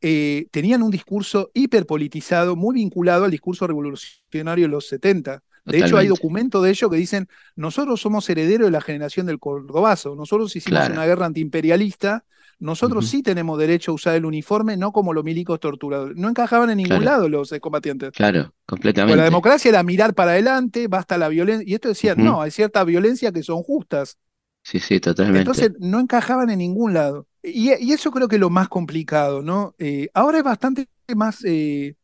[0.00, 5.42] eh, tenían un discurso hiperpolitizado, muy vinculado al discurso revolucionario de los 70.
[5.64, 9.40] De hecho, hay documentos de ellos que dicen, nosotros somos herederos de la generación del
[9.40, 10.94] Cordobazo, nosotros hicimos Claro.
[10.94, 12.24] una guerra antiimperialista,
[12.58, 16.16] nosotros sí tenemos derecho a usar el uniforme, no como los milicos torturadores.
[16.16, 17.04] No encajaban en ningún Claro.
[17.04, 18.12] lado los excombatientes.
[18.12, 19.16] Claro, completamente.
[19.18, 21.68] la democracia era mirar para adelante, basta la violencia.
[21.68, 22.26] Y esto decían, Ujú.
[22.26, 24.18] no, hay ciertas violencias que son justas.
[24.62, 25.38] Sí, sí, totalmente.
[25.40, 27.26] Entonces no encajaban en ningún lado.
[27.42, 29.74] Y, y eso creo que es lo más complicado, ¿no?
[29.78, 31.94] Eh, ahora es bastante más eh,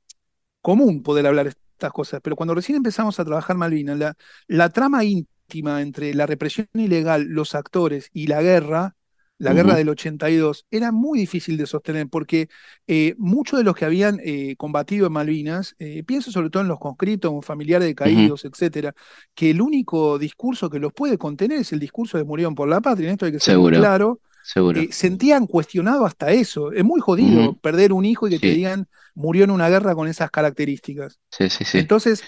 [0.61, 4.15] común poder hablar estas cosas, pero cuando recién empezamos a trabajar Malvinas, la,
[4.49, 8.97] la trama íntima entre la represión ilegal, los actores y la guerra,
[9.43, 9.79] la guerra Ujú.
[9.79, 12.49] del 82, era muy difícil de sostener porque
[12.87, 16.69] eh, muchos de los que habían eh, combatido en Malvinas, eh, pienso sobre todo en
[16.69, 18.95] los conscriptos, o familiares de caídos, etcétera,
[19.35, 22.81] que el único discurso que los puede contener es el discurso de murieron por la
[22.81, 23.79] patria, en esto hay que ser Seguro.
[23.79, 24.81] claro, Seguro.
[24.91, 26.71] sentían cuestionado hasta eso.
[26.71, 30.07] Es muy jodido perder un hijo y que te digan murió en una guerra con
[30.07, 31.19] esas características.
[31.31, 31.79] Sí, sí, sí.
[31.79, 32.23] Entonces,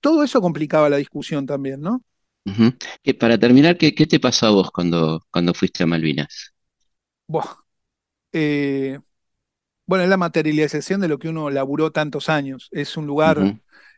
[0.00, 2.02] todo eso complicaba la discusión también, ¿no?
[3.02, 6.52] Que para terminar, ¿qué, qué te pasó a vos cuando, cuando fuiste a Malvinas?
[7.26, 7.56] Buah.
[8.32, 9.00] Eh,
[9.86, 12.68] bueno, es la materialización de lo que uno laburó tantos años.
[12.72, 13.50] Es un lugar.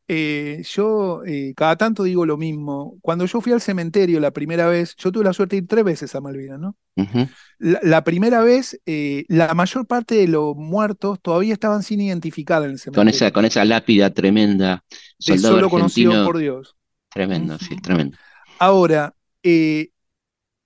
[0.08, 2.98] Eh, yo eh, cada tanto digo lo mismo.
[3.02, 5.84] Cuando yo fui al cementerio la primera vez, yo tuve la suerte de ir tres
[5.84, 6.76] veces a Malvinas, ¿no?
[7.58, 8.80] La, la primera vez,
[9.28, 13.08] la mayor parte de los muertos todavía estaban sin identificar en el Con cementerio.
[13.08, 14.84] esa, con esa lápida tremenda,
[15.18, 16.76] de soldado solo conocido argentino, por Dios.
[17.10, 18.16] tremendo, sí, tremendo.
[18.58, 19.90] Ahora, eh,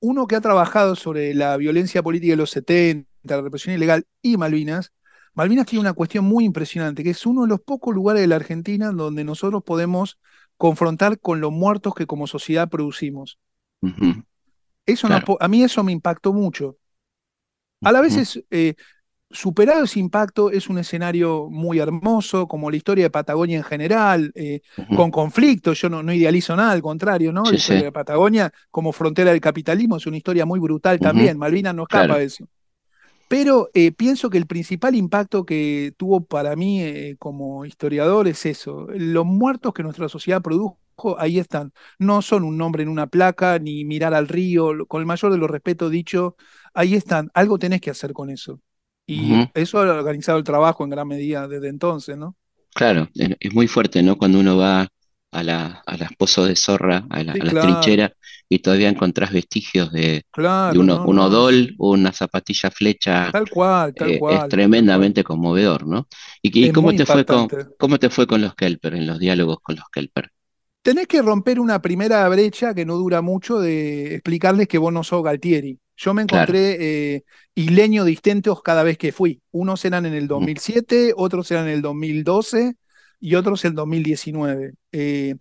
[0.00, 4.36] uno que ha trabajado sobre la violencia política de los 70, la represión ilegal y
[4.36, 4.92] Malvinas,
[5.34, 8.36] Malvinas tiene una cuestión muy impresionante, que es uno de los pocos lugares de la
[8.36, 10.18] Argentina donde nosotros podemos
[10.56, 13.38] confrontar con los muertos que como sociedad producimos.
[14.86, 15.36] Eso Claro.
[15.40, 16.76] a mí eso me impactó mucho.
[17.82, 18.74] A la vez es, eh,
[19.30, 24.32] superado ese impacto, es un escenario muy hermoso, como la historia de Patagonia en general,
[24.34, 24.60] eh,
[24.92, 27.48] con conflictos, yo no, no idealizo nada, al contrario, ¿no?
[27.48, 27.84] Sí, La historia sí.
[27.84, 32.04] de Patagonia como frontera del capitalismo es una historia muy brutal también, Malvinas no escapa
[32.06, 32.16] Claro.
[32.16, 32.48] de eso.
[33.28, 38.44] Pero eh, pienso que el principal impacto que tuvo para mí eh, como historiador es
[38.46, 38.88] eso.
[38.94, 40.78] Los muertos que nuestra sociedad produjo,
[41.18, 41.72] ahí están.
[41.98, 45.38] No son un nombre en una placa, ni mirar al río, con el mayor de
[45.38, 46.36] los respetos dicho,
[46.74, 47.30] ahí están.
[47.34, 48.60] Algo tenés que hacer con eso.
[49.10, 52.36] Y eso ha organizado el trabajo en gran medida desde entonces, ¿no?
[52.74, 54.16] Claro, es muy fuerte, ¿no?
[54.16, 54.86] Cuando uno va
[55.32, 58.12] a, la, a las pozos de zorra, a, la, las trincheras,
[58.48, 60.24] y todavía encontrás vestigios de,
[60.74, 63.30] uno, un odol, una zapatilla flecha.
[63.32, 64.36] Tal cual, tal eh, cual.
[64.36, 66.08] Es tremendamente conmovedor, ¿no?
[66.42, 67.48] ¿Y, cómo, te fue con,
[67.78, 70.30] cómo te fue con los Kelper, en los diálogos con los Kelper?
[70.82, 75.04] Tenés que romper una primera brecha que no dura mucho de explicarles que vos no
[75.04, 75.78] sos Galtieri.
[76.02, 77.24] Yo me encontré eh,
[77.54, 79.42] isleños distintos cada vez que fui.
[79.50, 82.76] Unos eran en el 2007, otros eran en el 2012
[83.20, 84.72] y otros en el 2019.
[84.92, 85.34] Eh,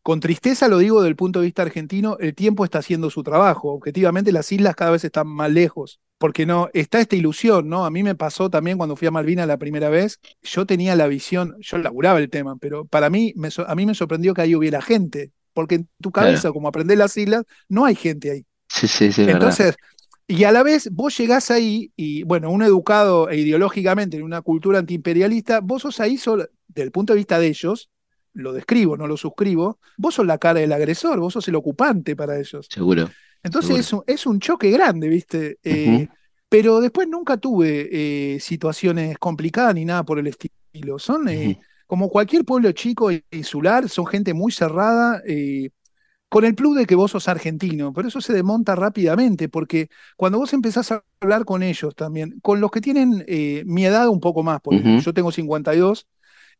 [0.00, 3.24] con tristeza lo digo desde el punto de vista argentino, el tiempo está haciendo su
[3.24, 3.72] trabajo.
[3.72, 7.84] Objetivamente las islas cada vez están más lejos, porque no está esta ilusión, ¿no?
[7.84, 11.08] A mí me pasó también cuando fui a Malvinas la primera vez, yo tenía la
[11.08, 13.34] visión, yo laburaba el tema, pero para mí,
[13.66, 17.16] a mí me sorprendió que ahí hubiera gente, porque en tu cabeza, como aprender las
[17.16, 18.46] islas, no hay gente ahí.
[18.68, 19.22] Sí, sí, sí.
[19.28, 19.76] Entonces,
[20.26, 24.42] y a la vez vos llegás ahí y, bueno, un educado e ideológicamente en una
[24.42, 27.88] cultura antiimperialista, vos sos ahí, solo, desde el punto de vista de ellos,
[28.34, 32.14] lo describo, no lo suscribo, vos sos la cara del agresor, vos sos el ocupante
[32.14, 32.68] para ellos.
[32.70, 33.10] Seguro.
[33.42, 35.58] Entonces Es, un, es, un, choque grande, ¿viste?
[35.64, 36.08] Eh,
[36.48, 40.98] pero después nunca tuve eh, situaciones complicadas ni nada por el estilo.
[40.98, 45.22] Son eh, como cualquier pueblo chico e insular, son gente muy cerrada
[46.28, 50.38] con el plus de que vos sos argentino, pero eso se desmonta rápidamente, porque cuando
[50.38, 54.20] vos empezás a hablar con ellos también, con los que tienen eh, mi edad un
[54.20, 56.06] poco más, porque yo tengo 52,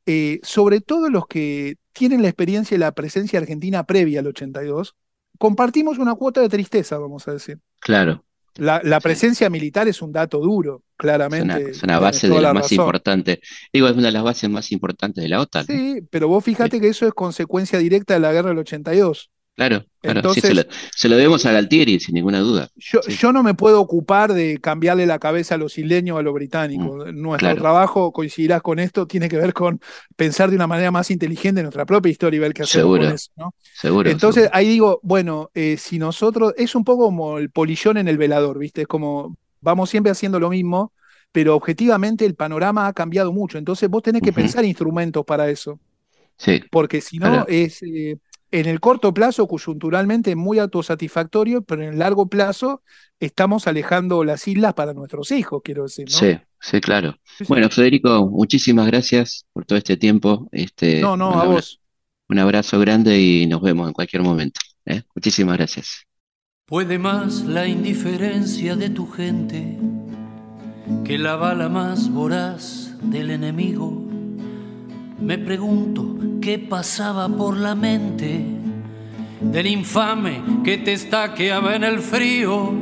[0.07, 4.95] eh, sobre todo los que tienen la experiencia y la presencia argentina previa al 82,
[5.37, 7.59] compartimos una cuota de tristeza, vamos a decir.
[7.81, 8.25] Claro.
[8.57, 11.71] La, presencia militar es un dato duro, claramente.
[11.71, 13.39] Es una, base de las más importantes.
[13.73, 15.65] Digo, es una de las bases más importantes de la OTAN.
[15.65, 19.31] Sí, pero vos fíjate que eso es consecuencia directa de la guerra del 82.
[19.59, 20.35] Claro, claro.
[20.35, 22.71] se, lo, debemos a Galtieri, sin ninguna duda.
[22.77, 26.23] Yo, yo, no me puedo ocupar de cambiarle la cabeza a los isleños o a
[26.23, 27.09] los británicos.
[27.09, 29.81] Mm, Nuestro trabajo, coincidirás con esto, tiene que ver con
[30.15, 33.13] pensar de una manera más inteligente nuestra propia historia y ver qué hacemos seguro, con
[33.13, 33.33] eso.
[33.35, 33.55] ¿no?
[33.75, 34.09] Seguro.
[34.09, 38.17] Entonces ahí digo, bueno, eh, si nosotros, es un poco como el polillón en el
[38.17, 38.83] velador, ¿viste?
[38.83, 40.93] Es como, vamos siempre haciendo lo mismo,
[41.33, 43.59] pero objetivamente el panorama ha cambiado mucho.
[43.59, 45.81] Entonces vos tenés que pensar instrumentos para eso.
[46.37, 46.63] Sí.
[46.71, 47.83] Porque si no, es.
[47.83, 48.19] Eh,
[48.51, 52.83] en el corto plazo, coyunturalmente, muy autosatisfactorio, pero en el largo plazo
[53.21, 56.07] estamos alejando las islas para nuestros hijos, quiero decir.
[56.11, 56.17] ¿no?
[56.17, 57.17] Sí, sí, claro.
[57.49, 60.49] Bueno, Federico, muchísimas gracias por todo este tiempo.
[60.53, 61.81] Este, no, no, a vos.
[62.29, 64.61] Un abrazo grande y nos vemos en cualquier momento.
[64.85, 65.03] ¿eh?
[65.15, 66.07] Muchísimas gracias.
[66.67, 69.79] Puede más la indiferencia de tu gente
[71.05, 74.08] que la bala más voraz del enemigo
[75.21, 78.45] me pregunto qué pasaba por la mente
[79.41, 82.73] del infame que te estaqueaba en el frío.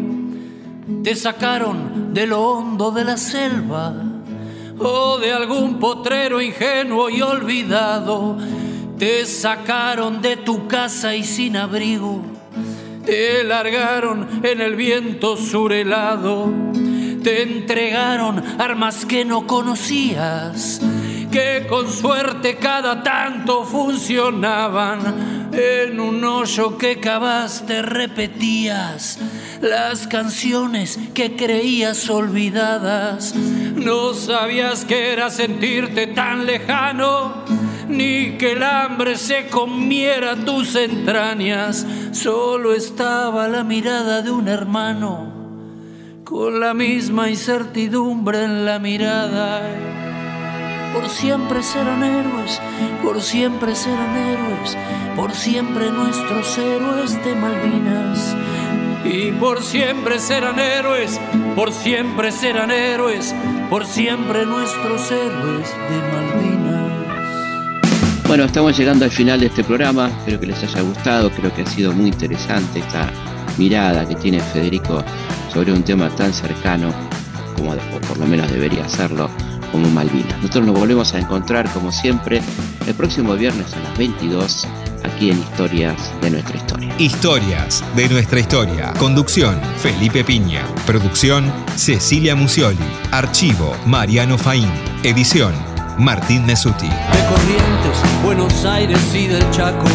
[1.03, 3.95] Te sacaron de lo hondo de la selva
[4.79, 8.37] o de algún potrero ingenuo y olvidado.
[8.99, 12.23] Te sacaron de tu casa y sin abrigo.
[13.05, 16.51] Te largaron en el viento surelado.
[17.23, 20.81] Te entregaron armas que no conocías
[21.37, 25.51] que con suerte cada tanto funcionaban.
[25.53, 29.19] En un hoyo que cavaste repetías
[29.61, 33.35] las canciones que creías olvidadas.
[33.35, 37.45] No sabías que era sentirte tan lejano,
[37.87, 41.87] ni que el hambre se comiera tus entrañas.
[42.13, 45.35] Solo estaba la mirada de un hermano,
[46.25, 50.06] con la misma incertidumbre en la mirada
[50.97, 52.59] por siempre serán héroes,
[53.03, 54.79] por siempre serán héroes,
[55.15, 58.35] por siempre nuestros héroes de Malvinas.
[59.05, 61.21] Y por siempre serán héroes,
[61.55, 63.35] por siempre serán héroes,
[63.69, 66.93] por siempre nuestros héroes de Malvinas.
[68.27, 71.61] Bueno, estamos llegando al final de este programa, espero que les haya gustado, creo que
[71.63, 73.11] ha sido muy interesante esta
[73.59, 75.05] mirada que tiene Federico
[75.53, 76.91] sobre un tema tan cercano
[77.55, 77.75] como
[78.09, 79.31] por lo menos debería serlo
[79.77, 80.39] como Malvinas.
[80.39, 82.41] Nosotros nos volvemos a encontrar como siempre
[82.87, 84.67] el próximo viernes a las 22
[85.05, 86.95] aquí en Historias de nuestra historia.
[86.99, 88.95] Historias de nuestra historia.
[88.99, 90.63] Conducción Felipe Piña.
[90.87, 92.79] Producción Cecilia Musioli.
[93.13, 94.71] Archivo Mariano Faín.
[95.03, 95.53] Edición
[95.99, 96.89] Martín Mesuti.
[96.89, 99.89] De Corrientes, Buenos Aires y del Chaco.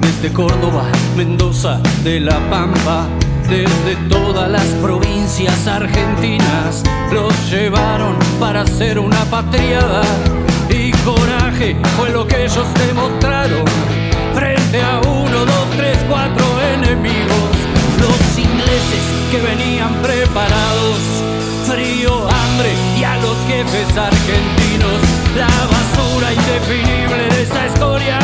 [0.00, 0.84] Desde Córdoba,
[1.16, 3.08] Mendoza, de La Pampa
[3.52, 6.82] desde todas las provincias argentinas.
[7.12, 10.00] Los llevaron para hacer una patriada
[10.70, 13.64] y coraje fue lo que ellos demostraron.
[14.34, 16.46] Frente a uno, dos, tres, cuatro
[16.76, 17.52] enemigos.
[18.00, 21.00] Los ingleses que venían preparados,
[21.68, 25.00] frío, hambre y a los jefes argentinos,
[25.36, 28.18] la basura indefinible de esa historia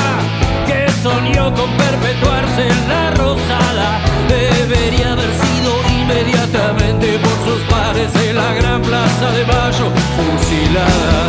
[0.67, 5.71] que soñó con perpetuarse en la rosada debería haber sido
[6.01, 11.21] inmediatamente por sus pares en la gran plaza de Mayo fusilada.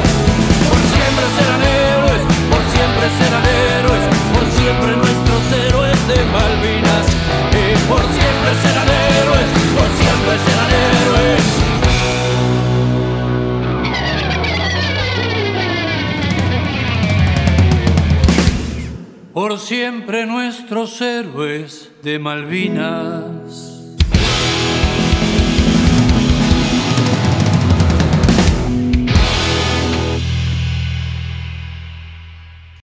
[0.68, 2.22] Por siempre serán héroes,
[2.52, 7.06] por siempre serán héroes, por siempre nuestros héroes de Malvinas.
[7.52, 11.69] Y por siempre serán héroes, por siempre serán héroes.
[19.40, 23.69] Por siempre nuestros héroes de Malvinas.